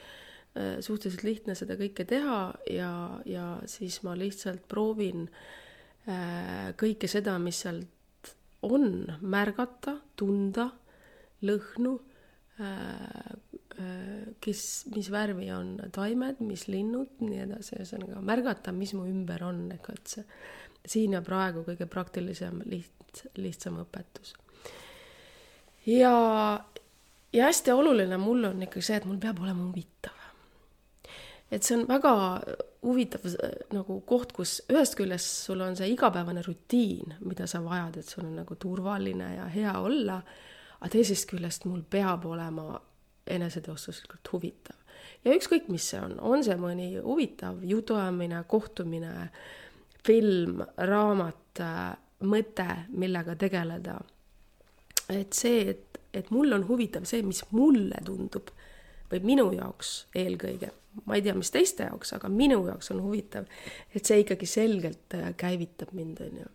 [0.84, 2.38] suhteliselt lihtne seda kõike teha
[2.72, 2.92] ja,
[3.28, 5.61] ja siis ma lihtsalt proovin äh,
[6.02, 8.32] kõike seda, mis sealt
[8.62, 10.68] on, märgata, tunda,
[11.42, 11.94] lõhnu,
[12.60, 13.30] äh,
[13.80, 19.44] äh, kes, mis värvi on taimed, mis linnud, nii edasi, ühesõnaga märgata, mis mu ümber
[19.48, 20.26] on, ega et see
[20.92, 24.34] siin ja praegu kõige praktilisem, liht-, lihtsam õpetus.
[25.86, 26.14] ja,
[27.32, 30.21] ja hästi oluline mul on ikka see, et mul peab olema huvitav
[31.52, 32.12] et see on väga
[32.82, 33.26] huvitav
[33.74, 38.24] nagu koht, kus ühest küljest sul on see igapäevane rutiin, mida sa vajad, et sul
[38.26, 40.18] on nagu turvaline ja hea olla,
[40.80, 42.80] aga teisest küljest mul peab olema
[43.30, 44.78] eneseteostuslikult huvitav.
[45.24, 49.28] ja ükskõik, mis see on, on see mõni huvitav jutuajamine, kohtumine,
[50.02, 51.62] film, raamat,
[52.26, 54.00] mõte, millega tegeleda.
[55.08, 58.50] et see, et, et mul on huvitav see, mis mulle tundub
[59.12, 60.72] või minu jaoks eelkõige
[61.06, 63.46] ma ei tea, mis teiste jaoks, aga minu jaoks on huvitav,
[63.94, 66.50] et see ikkagi selgelt äh, käivitab mind, on ju.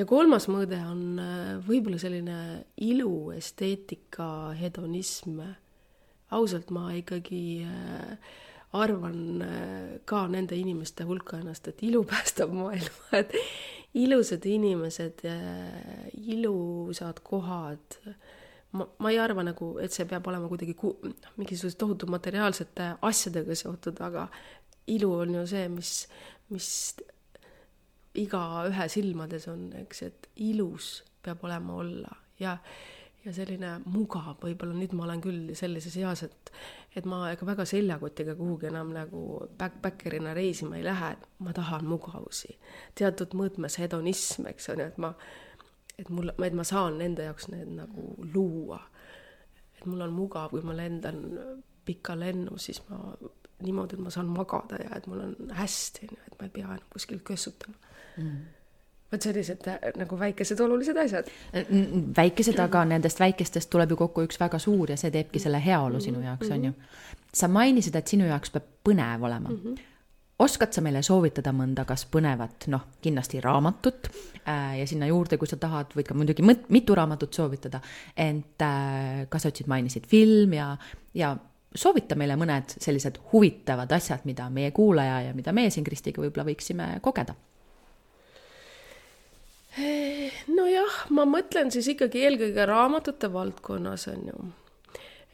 [0.00, 2.40] ja kolmas mõõde on äh, võib-olla selline
[2.88, 5.40] ilu, esteetika, hedonism.
[6.30, 8.34] ausalt, ma ikkagi äh,
[8.76, 9.44] arvan
[10.04, 13.32] ka nende inimeste hulka ennast, et ilu päästab maailma, et
[13.96, 15.22] ilusad inimesed,
[16.34, 18.00] ilusad kohad
[18.72, 22.94] ma, ma ei arva nagu, et see peab olema kuidagi ku-, noh, mingisuguse tohutu materiaalsete
[23.06, 24.26] asjadega seotud, aga
[24.92, 25.92] ilu on ju see, mis,
[26.54, 26.68] mis
[28.16, 32.56] igaühe silmades on, eks, et ilus peab olema olla ja,
[33.24, 36.52] ja selline mugav, võib-olla nüüd ma olen küll sellises eas, et,
[36.96, 39.22] et ma ega väga seljakotiga kuhugi enam nagu
[39.58, 42.56] backpackerina reisima ei lähe, et ma tahan mugavusi.
[42.98, 45.12] teatud mõõtmes hedonism, eks on ju, et ma
[45.98, 48.80] et mul, et ma saan nende jaoks need nagu luua.
[49.78, 51.22] et mul on mugav, kui ma lendan
[51.84, 53.14] pika lennu, siis ma
[53.62, 56.54] niimoodi, et ma saan magada ja et mul on hästi, on ju, et ma ei
[56.58, 57.76] pea enam kuskil kössutama
[58.16, 58.36] mm
[59.12, 61.28] vot sellised äh, nagu väikesed olulised asjad.
[62.16, 66.00] väikesed, aga nendest väikestest tuleb ju kokku üks väga suur ja see teebki selle heaolu
[66.02, 66.72] sinu jaoks, on ju.
[67.34, 69.60] sa mainisid, et sinu jaoks peab põnev olema mm.
[69.64, 69.92] -hmm
[70.38, 74.10] oskad sa meile soovitada mõnda kas põnevat, noh, kindlasti raamatut
[74.44, 77.80] äh, ja sinna juurde, kui sa tahad, võid ka muidugi mõt-, mitu raamatut soovitada,
[78.16, 80.70] ent äh, ka sa ütlesid, mainisid film ja,
[81.16, 81.32] ja
[81.76, 86.48] soovita meile mõned sellised huvitavad asjad, mida meie kuulaja ja mida meie siin Kristiga võib-olla
[86.50, 87.36] võiksime kogeda.
[90.48, 94.46] Nojah, ma mõtlen siis ikkagi eelkõige raamatute valdkonnas on ju,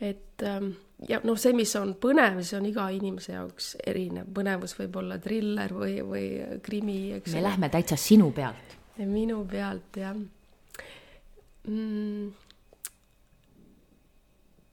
[0.03, 0.73] et ähm,
[1.09, 5.19] ja noh, see, mis on põnev, see on iga inimese jaoks erinev, põnevus võib olla
[5.23, 6.27] triller või, või
[6.65, 7.35] krimi, eks.
[7.37, 8.77] me lähme täitsa sinu pealt.
[9.03, 10.27] minu pealt, jah mm,.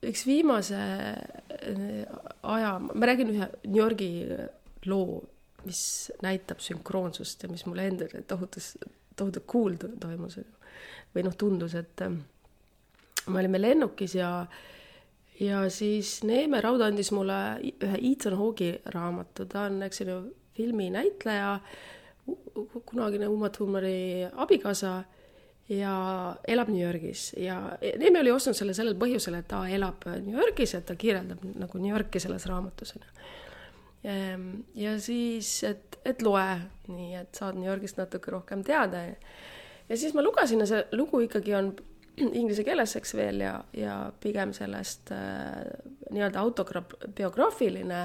[0.10, 2.06] üks viimase äh,
[2.44, 4.12] aja, ma räägin ühe New Yorgi
[4.88, 5.22] loo,
[5.66, 5.82] mis
[6.24, 8.66] näitab sünkroonsust ja mis mulle endale tohutus,
[9.16, 10.36] tohutult cool toimus
[11.16, 12.12] või noh, tundus, et äh,
[13.30, 14.50] me olime lennukis ja äh,
[15.40, 20.20] ja siis Neeme Raud andis mulle ühe Ethan Hawke'i raamatu, ta on, eks ole,
[20.60, 21.60] filminäitleja,
[22.86, 25.04] kunagine Uma Thurmani abikaasa
[25.70, 25.94] ja
[26.48, 27.34] elab New Yorgis.
[27.38, 31.46] Ja Neeme oli ostnud selle sellel põhjusel, et ta elab New Yorgis, et ta kirjeldab
[31.56, 32.96] nagu New Yorki selles raamatus.
[34.04, 36.48] Ehm, ja siis, et, et loe
[36.90, 39.06] nii, et saad New Yorgist natuke rohkem teada.
[39.90, 41.74] Ja siis ma lugesin ja see lugu ikkagi on
[42.28, 45.64] inglise keeles, eks veel, ja, ja pigem sellest äh,
[46.12, 48.02] nii-öelda autobiograafiline,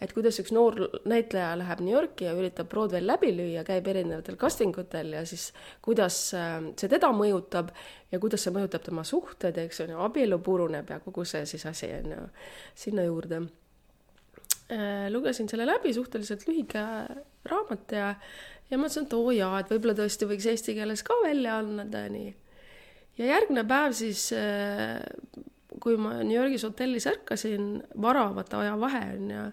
[0.00, 4.38] et kuidas üks noor näitleja läheb New Yorki ja üritab Broadway'l läbi lüüa, käib erinevatel
[4.40, 5.50] casting utel ja siis
[5.84, 7.72] kuidas äh, see teda mõjutab
[8.12, 11.66] ja kuidas see mõjutab tema suhted, eks on ju, abielu puruneb ja kogu see siis
[11.68, 12.28] asi on ju
[12.84, 13.42] sinna juurde.
[14.72, 16.86] äh, lugesin selle läbi, suhteliselt lühike
[17.50, 18.14] raamat ja,
[18.70, 22.32] ja mõtlesin, et oo jaa, et võib-olla tõesti võiks eesti keeles ka välja anda, nii.
[23.18, 25.00] Ja järgmine päev siis, äh,
[25.80, 29.44] kui ma New Yorgis hotellis ärkasin, vara, vaata ajavahe on ja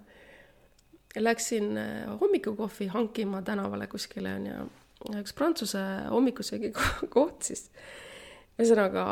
[1.18, 4.70] läksin äh, hommikukohvi hankima tänavale kuskile on ju,
[5.22, 6.74] üks prantsuse hommikusöögi
[7.16, 7.70] koht siis.
[8.58, 9.04] ühesõnaga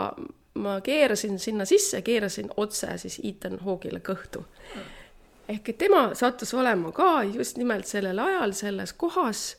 [0.56, 4.46] ma keerasin sinna sisse, keerasin otse siis Ethan Hawke'ile kõhtu.
[5.50, 9.56] ehk et tema sattus olema ka just nimelt sellel ajal selles kohas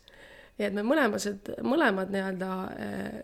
[0.56, 2.50] ja et me mõlemased, mõlemad nii-öelda
[2.80, 3.16] äh,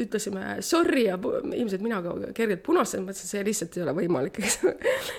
[0.00, 4.60] ütlesime sorry ja ilmselt mina ka kergelt punastasin, mõtlesin, see lihtsalt ei ole võimalik, eks.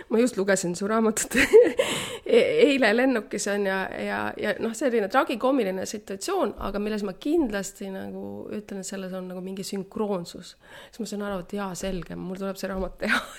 [0.10, 5.86] Ma just lugesin su raamatut e-, eile lennukis on ja, ja, ja noh, selline tragikoomiline
[5.90, 10.56] situatsioon, aga milles ma kindlasti nagu ütlen, et selles on nagu mingi sünkroonsus.
[10.90, 13.22] siis ma sain aru, et jaa, selge, mul tuleb see raamat teha.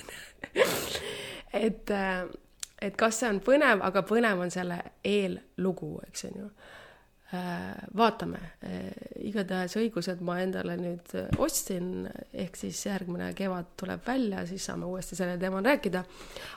[1.52, 1.90] Et,
[2.80, 6.46] et kas see on põnev, aga põnev on selle eellugu, eks on ju
[7.96, 8.90] vaatame, äh,
[9.24, 12.04] igatahes õigused ma endale nüüd äh, ostsin,
[12.36, 16.02] ehk siis järgmine kevad tuleb välja, siis saame uuesti sellel teemal rääkida.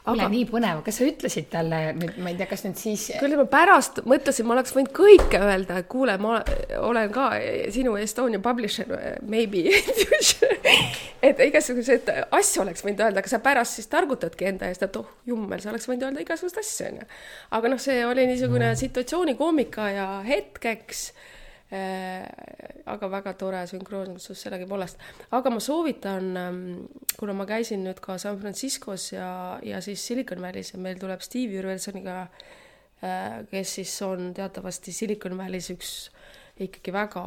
[0.03, 3.07] kuule, nii põnev, kas sa ütlesid talle ma ei tea, kas nüüd siis.
[3.21, 6.41] küll ma pärast mõtlesin, ma oleks võinud kõike öelda, et kuule, ma
[6.81, 7.29] olen ka
[7.71, 8.91] sinu Estonia publisher,
[9.23, 9.63] maybe
[11.29, 15.07] et igasuguseid asju oleks võinud öelda, aga sa pärast siis targutadki enda eest, et oh
[15.29, 17.09] jummel, sa oleks võinud öelda igasuguseid asju, onju.
[17.55, 18.79] aga noh, see oli niisugune mm.
[18.83, 21.13] situatsioonikoomika ja hetk hetkeks
[21.71, 22.25] äh,.
[22.85, 24.99] aga väga tore sünkroonsus sellegipoolest,
[25.33, 26.59] aga ma soovitan, ähm,
[27.17, 31.25] kuna ma käisin nüüd ka San Franciscos ja, ja siis Silicon Valley's ja meil tuleb
[31.25, 32.27] Steve Jürgensoniga
[33.01, 35.95] äh,, kes siis on teatavasti Silicon Valley's üks
[36.61, 37.25] ikkagi väga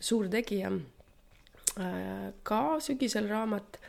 [0.00, 0.70] suur tegija
[1.82, 2.30] äh,.
[2.46, 3.80] ka sügisel raamat,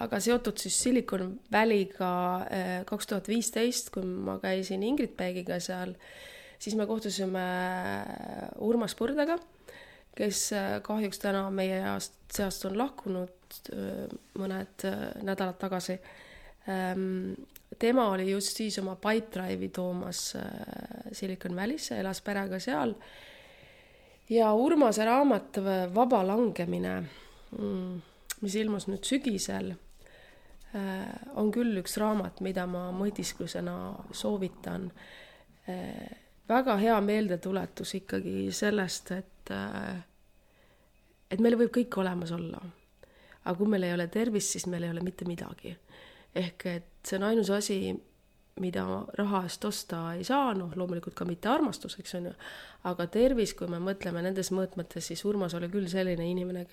[0.00, 2.12] aga seotud siis Silicon Valley'ga
[2.88, 5.92] kaks tuhat viisteist, kui ma käisin Ingrid Peegiga seal
[6.64, 9.36] siis me kohtusime äh, Urmas Põrdaga,
[10.16, 11.80] kes äh, kahjuks täna meie
[12.32, 14.86] seast on lahkunud äh, mõned
[15.26, 15.98] nädalad tagasi.
[16.70, 17.34] Ähm,
[17.78, 20.30] tema oli just siis oma Pipedrive'i toomas
[21.12, 22.94] Silicon Valley'sse, elas perega seal.
[24.30, 25.58] ja Urmase raamat
[25.94, 26.94] Vaba langemine,
[27.58, 27.98] mm,
[28.40, 29.74] mis ilmus nüüd sügisel,
[31.38, 33.74] on küll üks raamat, mida ma mõtisklusena
[34.10, 34.88] soovitan
[36.48, 40.02] väga hea meeldetuletus ikkagi sellest, et, äh,
[41.30, 42.62] et meil võib kõik olemas olla.
[43.44, 45.76] aga kui meil ei ole tervist, siis meil ei ole mitte midagi.
[46.34, 47.94] ehk et see on ainus asi,
[48.60, 48.84] mida
[49.18, 52.32] raha eest osta ei saa, noh, loomulikult ka mitte armastus, eks on ju,
[52.84, 56.64] aga tervis, kui me mõtleme nendes mõõtmetes, siis Urmas oli küll selline inimene,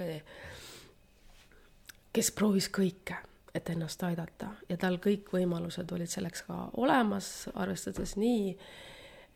[2.13, 3.17] kes proovis kõike,
[3.53, 8.55] et ennast aidata ja tal kõik võimalused olid selleks ka olemas, arvestades nii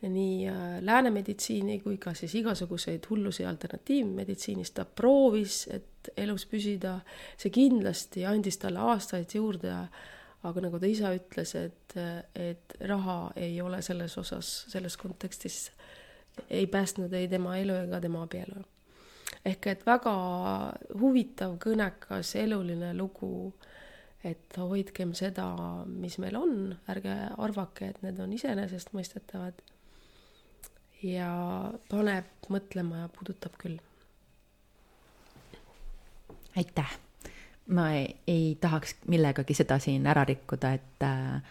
[0.02, 6.98] nii äh, lääne meditsiini kui ka siis igasuguseid hullusi alternatiivmeditsiinis, ta proovis, et elus püsida,
[7.40, 9.72] see kindlasti andis talle aastaid juurde,
[10.46, 11.96] aga nagu ta ise ütles, et,
[12.34, 15.70] et raha ei ole selles osas, selles kontekstis
[16.50, 18.64] ei päästnud ei tema elu ega tema abielu.
[19.46, 20.12] ehk et väga
[21.00, 23.54] huvitav, kõnekas, eluline lugu,
[24.24, 25.46] et hoidkem seda,
[25.86, 29.62] mis meil on, ärge arvake, et need on iseenesestmõistetavad
[31.06, 31.30] ja
[31.90, 33.78] paneb mõtlema ja puudutab küll.
[36.56, 36.92] aitäh,
[37.68, 41.42] ma ei, ei tahaks millegagi seda siin ära rikkuda, et, äh,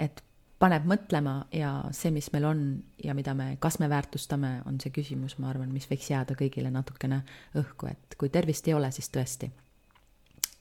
[0.00, 0.20] et
[0.58, 2.64] paneb mõtlema ja see, mis meil on
[3.04, 6.70] ja mida me, kas me väärtustame, on see küsimus, ma arvan, mis võiks jääda kõigile
[6.72, 7.22] natukene
[7.56, 9.50] õhku, et kui tervist ei ole, siis tõesti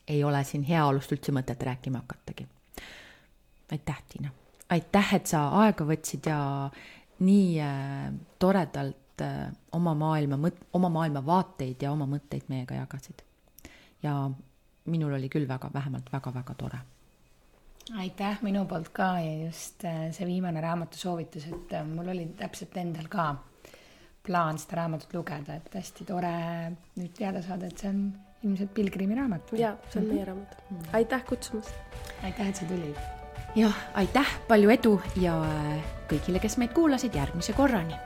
[0.08, 2.48] ei ole siin heaolust üldse mõtet rääkima hakatagi.
[3.72, 4.32] aitäh, Tiina!
[4.70, 6.40] aitäh, et sa aega võtsid ja
[7.20, 8.10] nii äh,
[8.40, 13.24] toredalt äh, oma maailma mõt-, oma maailmavaateid ja oma mõtteid meiega jagasid.
[14.04, 14.30] ja
[14.86, 16.80] minul oli küll väga, vähemalt väga-väga tore.
[17.98, 22.78] aitäh minu poolt ka ja just äh, see viimane raamatu soovitus, et mul oli täpselt
[22.78, 23.36] endal ka
[24.26, 26.36] plaan seda raamatut lugeda, et hästi tore
[26.98, 28.08] nüüd teada saada, et see on
[28.46, 29.54] ilmselt Pilgrimi raamat.
[29.58, 30.78] jaa, see on meie raamat mm.
[30.78, 30.90] -hmm.
[30.94, 31.76] aitäh kutsumast!
[32.24, 32.98] aitäh, et sa tulid!
[33.56, 35.36] jah, aitäh, palju edu ja
[36.10, 37.98] kõigile, kes meid kuulasid, järgmise korrani